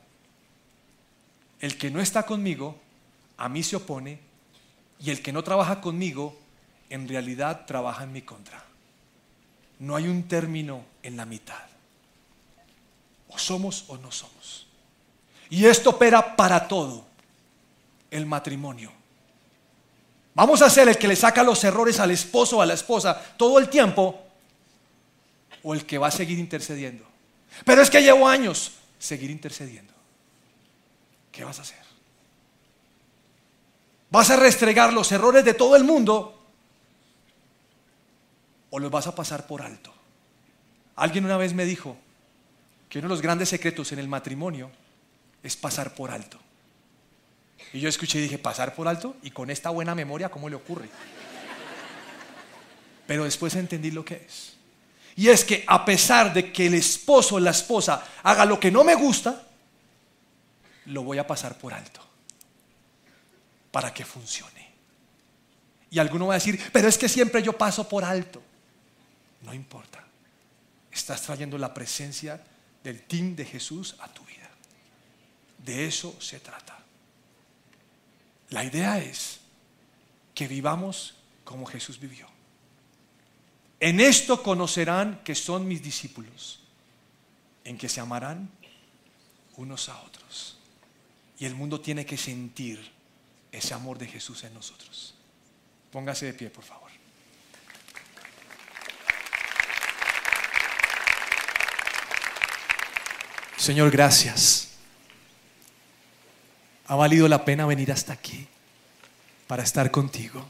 El 1.62 1.78
que 1.78 1.90
no 1.90 2.02
está 2.02 2.26
conmigo, 2.26 2.78
a 3.38 3.48
mí 3.48 3.64
se 3.64 3.78
opone, 3.78 4.20
y 5.00 5.12
el 5.12 5.22
que 5.22 5.32
no 5.32 5.44
trabaja 5.44 5.80
conmigo, 5.80 6.38
en 6.90 7.08
realidad 7.08 7.66
trabaja 7.66 8.04
en 8.04 8.12
mi 8.12 8.22
contra. 8.22 8.64
No 9.80 9.96
hay 9.96 10.08
un 10.08 10.24
término 10.24 10.84
en 11.04 11.16
la 11.16 11.26
mitad. 11.26 11.64
O 13.30 13.38
somos 13.38 13.86
o 13.88 13.98
no 13.98 14.12
somos. 14.12 14.68
Y 15.50 15.66
esto 15.66 15.92
opera 15.92 16.36
para 16.36 16.68
todo 16.68 17.06
el 18.12 18.26
matrimonio. 18.26 18.92
Vamos 20.36 20.62
a 20.62 20.70
ser 20.70 20.90
el 20.90 20.98
que 20.98 21.08
le 21.08 21.16
saca 21.16 21.44
los 21.44 21.64
errores 21.64 22.00
al 22.00 22.12
esposo 22.12 22.58
o 22.58 22.62
a 22.62 22.66
la 22.66 22.74
esposa 22.74 23.20
todo 23.38 23.58
el 23.58 23.70
tiempo 23.70 24.20
o 25.64 25.74
el 25.74 25.86
que 25.86 25.98
va 25.98 26.08
a 26.08 26.12
seguir 26.12 26.40
intercediendo. 26.40 27.06
Pero 27.66 27.82
es 27.82 27.90
que 27.90 28.02
llevo 28.02 28.28
años 28.28 28.74
seguir 28.98 29.30
intercediendo. 29.30 29.94
¿Qué 31.32 31.44
vas 31.44 31.60
a 31.60 31.62
hacer? 31.62 31.80
¿Vas 34.10 34.30
a 34.32 34.36
restregar 34.38 34.92
los 34.92 35.12
errores 35.12 35.46
de 35.46 35.54
todo 35.54 35.76
el 35.76 35.84
mundo 35.84 36.36
o 38.72 38.80
los 38.80 38.92
vas 38.92 39.08
a 39.08 39.16
pasar 39.16 39.46
por 39.46 39.62
alto? 39.62 39.94
Alguien 40.96 41.26
una 41.26 41.38
vez 41.38 41.54
me 41.54 41.66
dijo 41.66 41.98
que 42.90 43.00
uno 43.00 43.08
de 43.08 43.14
los 43.14 43.22
grandes 43.22 43.50
secretos 43.50 43.92
en 43.92 44.00
el 44.00 44.08
matrimonio 44.08 44.72
es 45.44 45.56
pasar 45.56 45.94
por 45.94 46.12
alto. 46.12 46.40
Y 47.72 47.80
yo 47.80 47.88
escuché 47.88 48.20
y 48.20 48.24
dije, 48.24 48.40
pasar 48.40 48.74
por 48.74 48.88
alto 48.88 49.16
y 49.22 49.32
con 49.32 49.50
esta 49.50 49.70
buena 49.70 49.94
memoria, 49.94 50.30
¿cómo 50.30 50.50
le 50.50 50.56
ocurre? 50.56 50.90
Pero 53.06 53.26
después 53.26 53.56
entendí 53.56 53.92
lo 53.92 54.04
que 54.04 54.16
es. 54.16 54.59
Y 55.20 55.28
es 55.28 55.44
que 55.44 55.66
a 55.68 55.84
pesar 55.84 56.32
de 56.32 56.50
que 56.50 56.68
el 56.68 56.76
esposo 56.76 57.36
o 57.36 57.40
la 57.42 57.52
esposa 57.52 58.08
haga 58.24 58.46
lo 58.46 58.58
que 58.58 58.72
no 58.72 58.86
me 58.86 58.96
gusta, 58.96 59.50
lo 60.86 61.04
voy 61.04 61.18
a 61.18 61.28
pasar 61.28 61.58
por 61.58 61.74
alto 61.74 62.00
para 63.70 63.94
que 63.94 64.06
funcione. 64.06 64.70
Y 65.92 66.00
alguno 66.00 66.28
va 66.28 66.36
a 66.36 66.38
decir, 66.38 66.58
pero 66.72 66.88
es 66.88 66.98
que 66.98 67.10
siempre 67.10 67.44
yo 67.44 67.52
paso 67.52 67.90
por 67.90 68.06
alto. 68.06 68.42
No 69.42 69.54
importa. 69.54 70.02
Estás 70.90 71.22
trayendo 71.24 71.58
la 71.58 71.74
presencia 71.74 72.42
del 72.82 73.02
team 73.02 73.36
de 73.36 73.44
Jesús 73.44 73.98
a 74.00 74.08
tu 74.08 74.24
vida. 74.24 74.50
De 75.58 75.86
eso 75.86 76.16
se 76.22 76.40
trata. 76.40 76.80
La 78.52 78.64
idea 78.64 79.00
es 79.00 79.42
que 80.34 80.48
vivamos 80.48 81.16
como 81.44 81.66
Jesús 81.66 82.00
vivió. 82.00 82.39
En 83.80 84.02
esto 84.02 84.44
conocerán 84.44 85.22
que 85.24 85.36
son 85.36 85.68
mis 85.68 85.82
discípulos, 85.82 86.60
en 87.64 87.78
que 87.78 87.88
se 87.88 88.02
amarán 88.02 88.50
unos 89.56 89.88
a 89.88 90.02
otros. 90.02 90.58
Y 91.38 91.46
el 91.46 91.56
mundo 91.56 91.80
tiene 91.80 92.06
que 92.06 92.18
sentir 92.18 92.92
ese 93.52 93.74
amor 93.74 93.98
de 93.98 94.08
Jesús 94.08 94.44
en 94.44 94.54
nosotros. 94.54 95.16
Póngase 95.92 96.26
de 96.26 96.34
pie, 96.34 96.50
por 96.50 96.66
favor. 96.66 96.90
Señor, 103.56 103.92
gracias. 103.92 104.72
Ha 106.88 106.96
valido 106.96 107.28
la 107.30 107.46
pena 107.46 107.66
venir 107.66 107.92
hasta 107.92 108.12
aquí 108.12 108.46
para 109.48 109.64
estar 109.64 109.90
contigo. 109.90 110.50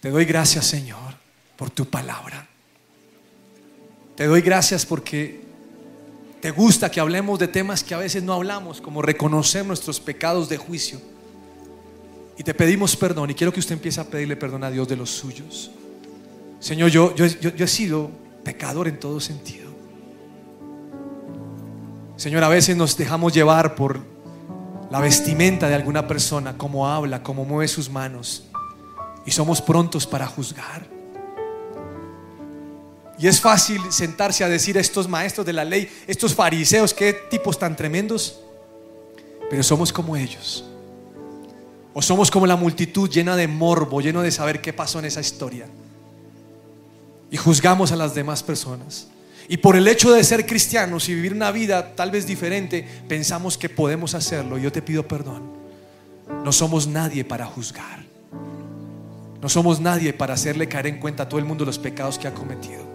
Te 0.00 0.10
doy 0.10 0.24
gracias, 0.24 0.66
Señor 0.66 1.27
por 1.58 1.70
tu 1.70 1.84
palabra. 1.84 2.48
Te 4.14 4.26
doy 4.26 4.40
gracias 4.40 4.86
porque 4.86 5.42
te 6.40 6.52
gusta 6.52 6.88
que 6.90 7.00
hablemos 7.00 7.38
de 7.38 7.48
temas 7.48 7.82
que 7.82 7.94
a 7.94 7.98
veces 7.98 8.22
no 8.22 8.32
hablamos, 8.32 8.80
como 8.80 9.02
reconocer 9.02 9.66
nuestros 9.66 9.98
pecados 9.98 10.48
de 10.48 10.56
juicio. 10.56 11.00
Y 12.38 12.44
te 12.44 12.54
pedimos 12.54 12.94
perdón 12.96 13.30
y 13.30 13.34
quiero 13.34 13.52
que 13.52 13.58
usted 13.58 13.74
empiece 13.74 14.00
a 14.00 14.04
pedirle 14.04 14.36
perdón 14.36 14.62
a 14.62 14.70
Dios 14.70 14.86
de 14.86 14.96
los 14.96 15.10
suyos. 15.10 15.72
Señor, 16.60 16.90
yo, 16.90 17.14
yo, 17.16 17.26
yo, 17.26 17.64
he 17.64 17.68
sido 17.68 18.10
pecador 18.44 18.86
en 18.86 19.00
todo 19.00 19.18
sentido. 19.18 19.68
Señor, 22.16 22.44
a 22.44 22.48
veces 22.48 22.76
nos 22.76 22.96
dejamos 22.96 23.32
llevar 23.32 23.74
por 23.74 24.00
la 24.90 25.00
vestimenta 25.00 25.68
de 25.68 25.74
alguna 25.74 26.06
persona, 26.06 26.56
cómo 26.56 26.88
habla, 26.88 27.24
cómo 27.24 27.44
mueve 27.44 27.66
sus 27.66 27.90
manos. 27.90 28.44
Y 29.26 29.32
somos 29.32 29.60
prontos 29.60 30.06
para 30.06 30.26
juzgar. 30.26 30.97
Y 33.18 33.26
es 33.26 33.40
fácil 33.40 33.80
sentarse 33.90 34.44
a 34.44 34.48
decir 34.48 34.78
a 34.78 34.80
estos 34.80 35.08
maestros 35.08 35.44
de 35.44 35.52
la 35.52 35.64
ley, 35.64 35.90
estos 36.06 36.34
fariseos, 36.34 36.94
qué 36.94 37.12
tipos 37.12 37.58
tan 37.58 37.74
tremendos. 37.74 38.40
Pero 39.50 39.62
somos 39.62 39.92
como 39.92 40.16
ellos. 40.16 40.64
O 41.92 42.00
somos 42.00 42.30
como 42.30 42.46
la 42.46 42.54
multitud 42.54 43.10
llena 43.10 43.34
de 43.34 43.48
morbo, 43.48 44.00
lleno 44.00 44.22
de 44.22 44.30
saber 44.30 44.60
qué 44.60 44.72
pasó 44.72 45.00
en 45.00 45.06
esa 45.06 45.20
historia. 45.20 45.66
Y 47.30 47.36
juzgamos 47.36 47.90
a 47.90 47.96
las 47.96 48.14
demás 48.14 48.44
personas. 48.44 49.08
Y 49.48 49.56
por 49.56 49.74
el 49.74 49.88
hecho 49.88 50.12
de 50.12 50.22
ser 50.22 50.46
cristianos 50.46 51.08
y 51.08 51.14
vivir 51.14 51.32
una 51.32 51.50
vida 51.50 51.96
tal 51.96 52.12
vez 52.12 52.26
diferente, 52.26 52.86
pensamos 53.08 53.58
que 53.58 53.68
podemos 53.68 54.14
hacerlo. 54.14 54.58
Yo 54.58 54.70
te 54.70 54.82
pido 54.82 55.08
perdón. 55.08 55.42
No 56.44 56.52
somos 56.52 56.86
nadie 56.86 57.24
para 57.24 57.46
juzgar. 57.46 58.04
No 59.40 59.48
somos 59.48 59.80
nadie 59.80 60.12
para 60.12 60.34
hacerle 60.34 60.68
caer 60.68 60.88
en 60.88 61.00
cuenta 61.00 61.24
a 61.24 61.28
todo 61.28 61.40
el 61.40 61.46
mundo 61.46 61.64
los 61.64 61.78
pecados 61.78 62.18
que 62.18 62.28
ha 62.28 62.34
cometido. 62.34 62.87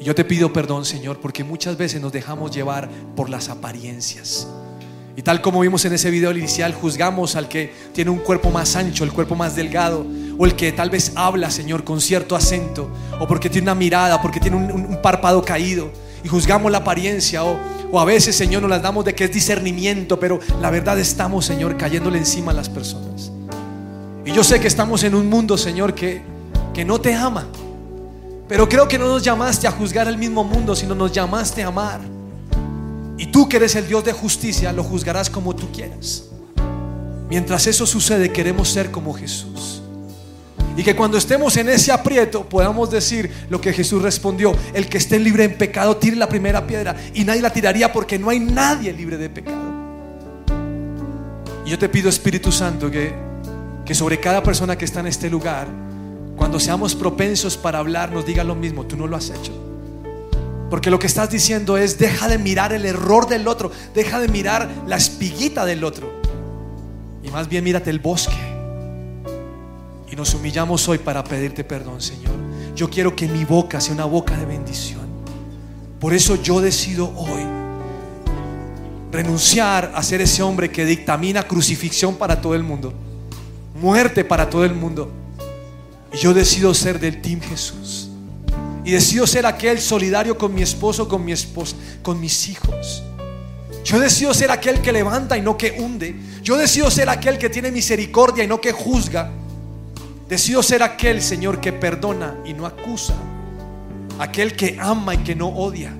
Y 0.00 0.04
yo 0.04 0.14
te 0.14 0.24
pido 0.24 0.52
perdón, 0.52 0.84
Señor, 0.84 1.18
porque 1.20 1.42
muchas 1.42 1.76
veces 1.76 2.00
nos 2.00 2.12
dejamos 2.12 2.54
llevar 2.54 2.88
por 3.16 3.28
las 3.28 3.48
apariencias. 3.48 4.46
Y 5.16 5.22
tal 5.22 5.42
como 5.42 5.60
vimos 5.60 5.84
en 5.84 5.92
ese 5.92 6.10
video 6.10 6.30
inicial, 6.30 6.72
juzgamos 6.72 7.34
al 7.34 7.48
que 7.48 7.72
tiene 7.92 8.12
un 8.12 8.18
cuerpo 8.18 8.50
más 8.50 8.76
ancho, 8.76 9.02
el 9.02 9.12
cuerpo 9.12 9.34
más 9.34 9.56
delgado, 9.56 10.06
o 10.38 10.46
el 10.46 10.54
que 10.54 10.70
tal 10.70 10.90
vez 10.90 11.10
habla, 11.16 11.50
Señor, 11.50 11.82
con 11.82 12.00
cierto 12.00 12.36
acento, 12.36 12.88
o 13.18 13.26
porque 13.26 13.50
tiene 13.50 13.64
una 13.64 13.74
mirada, 13.74 14.22
porque 14.22 14.38
tiene 14.38 14.56
un, 14.56 15.02
párpado 15.02 15.42
caído, 15.42 15.90
y 16.22 16.28
juzgamos 16.28 16.70
la 16.70 16.78
apariencia, 16.78 17.42
o, 17.42 17.58
o 17.90 17.98
a 17.98 18.04
veces, 18.04 18.36
Señor, 18.36 18.62
nos 18.62 18.70
las 18.70 18.82
damos 18.82 19.04
de 19.04 19.16
que 19.16 19.24
es 19.24 19.32
discernimiento, 19.32 20.20
pero 20.20 20.38
la 20.62 20.70
verdad 20.70 20.96
estamos, 21.00 21.44
Señor, 21.44 21.76
cayéndole 21.76 22.18
encima 22.18 22.52
a 22.52 22.54
las 22.54 22.68
personas. 22.68 23.32
Y 24.24 24.30
yo 24.30 24.44
sé 24.44 24.60
que 24.60 24.68
estamos 24.68 25.02
en 25.02 25.16
un 25.16 25.28
mundo, 25.28 25.58
Señor, 25.58 25.96
que, 25.96 26.22
que 26.72 26.84
no 26.84 27.00
te 27.00 27.12
ama 27.16 27.48
Pero 28.48 28.68
creo 28.68 28.88
que 28.88 28.98
no 28.98 29.06
nos 29.06 29.22
llamaste 29.22 29.66
a 29.66 29.70
juzgar 29.70 30.08
el 30.08 30.16
mismo 30.16 30.42
mundo, 30.42 30.74
sino 30.74 30.94
nos 30.94 31.12
llamaste 31.12 31.62
a 31.62 31.68
amar. 31.68 32.00
Y 33.18 33.26
tú 33.26 33.48
que 33.48 33.58
eres 33.58 33.74
el 33.76 33.86
Dios 33.86 34.04
de 34.04 34.12
justicia, 34.12 34.72
lo 34.72 34.82
juzgarás 34.82 35.28
como 35.28 35.54
tú 35.54 35.70
quieras. 35.70 36.24
Mientras 37.28 37.66
eso 37.66 37.86
sucede, 37.86 38.32
queremos 38.32 38.70
ser 38.70 38.90
como 38.90 39.12
Jesús. 39.12 39.82
Y 40.76 40.82
que 40.82 40.96
cuando 40.96 41.18
estemos 41.18 41.56
en 41.56 41.68
ese 41.68 41.90
aprieto 41.90 42.48
podamos 42.48 42.88
decir 42.90 43.30
lo 43.50 43.60
que 43.60 43.72
Jesús 43.72 44.00
respondió, 44.00 44.54
el 44.72 44.88
que 44.88 44.96
esté 44.96 45.18
libre 45.18 45.44
en 45.44 45.58
pecado, 45.58 45.96
tire 45.96 46.16
la 46.16 46.28
primera 46.28 46.66
piedra. 46.66 46.96
Y 47.12 47.24
nadie 47.24 47.42
la 47.42 47.52
tiraría 47.52 47.92
porque 47.92 48.18
no 48.18 48.30
hay 48.30 48.38
nadie 48.38 48.92
libre 48.92 49.18
de 49.18 49.28
pecado. 49.28 49.74
Y 51.66 51.70
yo 51.70 51.78
te 51.78 51.88
pido, 51.90 52.08
Espíritu 52.08 52.50
Santo, 52.50 52.90
que, 52.90 53.12
que 53.84 53.94
sobre 53.94 54.20
cada 54.20 54.42
persona 54.42 54.78
que 54.78 54.86
está 54.86 55.00
en 55.00 55.08
este 55.08 55.28
lugar, 55.28 55.66
cuando 56.38 56.60
seamos 56.60 56.94
propensos 56.94 57.56
para 57.56 57.80
hablar, 57.80 58.12
nos 58.12 58.24
diga 58.24 58.44
lo 58.44 58.54
mismo, 58.54 58.86
tú 58.86 58.96
no 58.96 59.06
lo 59.06 59.16
has 59.16 59.28
hecho. 59.28 59.52
Porque 60.70 60.90
lo 60.90 60.98
que 60.98 61.06
estás 61.06 61.30
diciendo 61.30 61.76
es, 61.76 61.98
deja 61.98 62.28
de 62.28 62.38
mirar 62.38 62.72
el 62.72 62.86
error 62.86 63.28
del 63.28 63.48
otro, 63.48 63.72
deja 63.94 64.20
de 64.20 64.28
mirar 64.28 64.70
la 64.86 64.96
espiguita 64.96 65.66
del 65.66 65.82
otro. 65.82 66.12
Y 67.22 67.30
más 67.30 67.48
bien 67.48 67.64
mírate 67.64 67.90
el 67.90 67.98
bosque. 67.98 68.36
Y 70.10 70.16
nos 70.16 70.32
humillamos 70.34 70.88
hoy 70.88 70.98
para 70.98 71.24
pedirte 71.24 71.64
perdón, 71.64 72.00
Señor. 72.00 72.34
Yo 72.74 72.88
quiero 72.88 73.16
que 73.16 73.26
mi 73.26 73.44
boca 73.44 73.80
sea 73.80 73.94
una 73.94 74.04
boca 74.04 74.36
de 74.36 74.46
bendición. 74.46 75.08
Por 75.98 76.14
eso 76.14 76.40
yo 76.40 76.60
decido 76.60 77.12
hoy 77.16 77.42
renunciar 79.10 79.90
a 79.94 80.02
ser 80.02 80.20
ese 80.20 80.42
hombre 80.42 80.70
que 80.70 80.84
dictamina 80.84 81.42
crucifixión 81.42 82.16
para 82.16 82.40
todo 82.40 82.54
el 82.54 82.62
mundo, 82.62 82.92
muerte 83.80 84.24
para 84.24 84.48
todo 84.48 84.64
el 84.64 84.74
mundo. 84.74 85.10
Y 86.12 86.16
yo 86.18 86.34
decido 86.34 86.74
ser 86.74 86.98
del 86.98 87.20
Team 87.20 87.40
Jesús. 87.40 88.08
Y 88.84 88.92
decido 88.92 89.26
ser 89.26 89.44
aquel 89.46 89.80
solidario 89.80 90.38
con 90.38 90.54
mi 90.54 90.62
esposo, 90.62 91.08
con 91.08 91.24
mi 91.24 91.32
esposa, 91.32 91.76
con 92.02 92.20
mis 92.20 92.48
hijos. 92.48 93.02
Yo 93.84 93.98
decido 93.98 94.34
ser 94.34 94.50
aquel 94.50 94.80
que 94.80 94.92
levanta 94.92 95.36
y 95.36 95.42
no 95.42 95.56
que 95.56 95.72
hunde. 95.78 96.14
Yo 96.42 96.56
decido 96.56 96.90
ser 96.90 97.08
aquel 97.08 97.38
que 97.38 97.48
tiene 97.48 97.70
misericordia 97.70 98.44
y 98.44 98.46
no 98.46 98.60
que 98.60 98.72
juzga. 98.72 99.30
Decido 100.28 100.62
ser 100.62 100.82
aquel, 100.82 101.22
Señor, 101.22 101.60
que 101.60 101.72
perdona 101.72 102.36
y 102.44 102.52
no 102.52 102.66
acusa. 102.66 103.14
Aquel 104.18 104.56
que 104.56 104.76
ama 104.80 105.14
y 105.14 105.18
que 105.18 105.34
no 105.34 105.48
odia. 105.48 105.94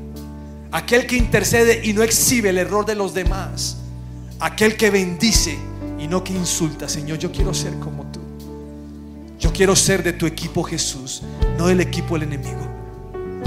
Aquel 0.71 1.07
que 1.07 1.17
intercede 1.17 1.81
y 1.85 1.93
no 1.93 2.03
exhibe 2.03 2.51
el 2.51 2.59
error 2.59 2.85
de 2.85 2.95
los 2.95 3.15
demás. 3.15 3.79
Aquel 4.41 4.77
que 4.77 4.91
bendice 4.91 5.59
y 5.99 6.09
no 6.09 6.23
que 6.23 6.33
insulta. 6.33 6.89
Señor, 6.89 7.19
yo 7.19 7.33
quiero 7.33 7.55
ser 7.55 7.79
como. 7.79 8.08
Yo 9.39 9.53
quiero 9.53 9.77
ser 9.77 10.03
de 10.03 10.13
tu 10.13 10.27
equipo 10.27 10.65
Jesús, 10.65 11.23
no 11.57 11.69
del 11.69 11.81
equipo 11.81 12.15
del 12.15 12.25
enemigo. 12.25 12.67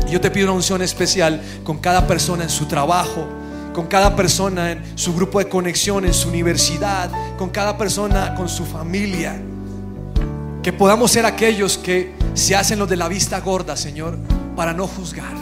Y 0.08 0.12
yo 0.12 0.22
te 0.22 0.32
pido 0.32 0.48
una 0.48 0.56
unción 0.56 0.82
especial 0.82 1.42
con 1.64 1.80
cada 1.80 2.08
persona 2.08 2.44
en 2.44 2.50
su 2.50 2.66
trabajo, 2.66 3.28
con 3.74 3.88
cada 3.88 4.16
persona 4.16 4.72
en 4.72 4.98
su 4.98 5.14
grupo 5.14 5.40
de 5.40 5.50
conexión, 5.50 6.06
en 6.06 6.14
su 6.14 6.30
universidad, 6.30 7.12
con 7.38 7.50
cada 7.50 7.78
persona, 7.78 8.36
con 8.36 8.48
su 8.48 8.66
familia. 8.66 9.42
Que 10.64 10.72
podamos 10.72 11.12
ser 11.12 11.26
aquellos 11.26 11.78
que 11.78 12.14
se 12.34 12.56
hacen 12.56 12.80
los 12.80 12.90
de 12.90 12.96
la 12.96 13.08
vista 13.08 13.40
gorda, 13.42 13.76
Señor, 13.76 14.18
para 14.56 14.74
no 14.74 14.88
juzgar. 14.88 15.34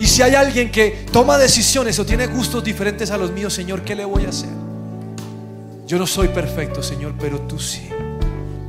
Y 0.00 0.06
si 0.06 0.22
hay 0.22 0.34
alguien 0.34 0.70
que 0.70 1.06
toma 1.12 1.38
decisiones 1.38 1.98
o 1.98 2.06
tiene 2.06 2.28
gustos 2.28 2.62
diferentes 2.62 3.10
a 3.10 3.18
los 3.18 3.32
míos, 3.32 3.52
Señor, 3.52 3.82
¿qué 3.82 3.96
le 3.96 4.04
voy 4.04 4.26
a 4.26 4.28
hacer? 4.28 4.50
Yo 5.86 5.98
no 5.98 6.06
soy 6.06 6.28
perfecto, 6.28 6.82
Señor, 6.82 7.14
pero 7.18 7.40
tú 7.40 7.58
sí. 7.58 7.88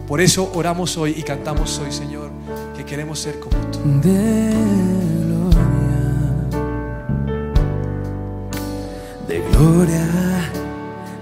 Por 0.10 0.22
eso 0.22 0.52
oramos 0.56 0.98
hoy 0.98 1.14
y 1.16 1.22
cantamos 1.22 1.78
hoy, 1.78 1.92
Señor, 1.92 2.32
que 2.76 2.84
queremos 2.84 3.20
ser 3.20 3.40
como 3.40 3.56
tú. 3.72 3.78
De 4.02 4.50
gloria, 5.22 5.60
de 9.28 9.40
gloria 9.52 10.08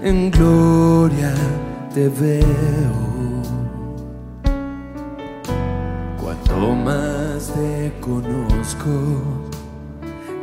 en 0.02 0.30
gloria 0.30 1.34
te 1.92 2.08
veo. 2.08 2.46
Cuanto 6.18 6.74
más 6.74 7.52
te 7.52 7.92
conozco, 8.00 8.90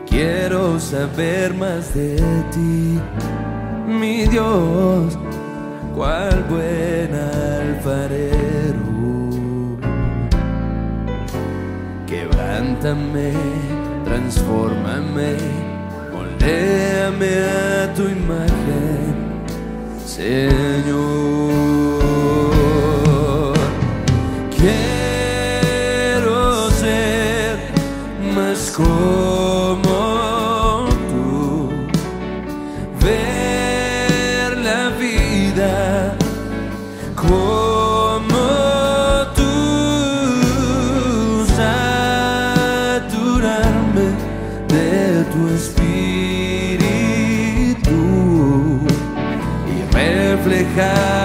quiero 0.07 0.79
saber 0.79 1.55
más 1.55 1.95
de 1.95 2.17
ti, 2.51 2.99
mi 3.87 4.27
Dios 4.27 5.17
cual 5.95 6.45
buen 6.49 7.15
alfarero. 7.15 8.24
Quebrántame, 12.85 13.33
transfórmame, 14.03 15.37
a 17.81 17.91
tu 17.95 18.03
imagen, 18.03 19.41
Señor. 20.05 21.74
Reflejar 50.45 51.24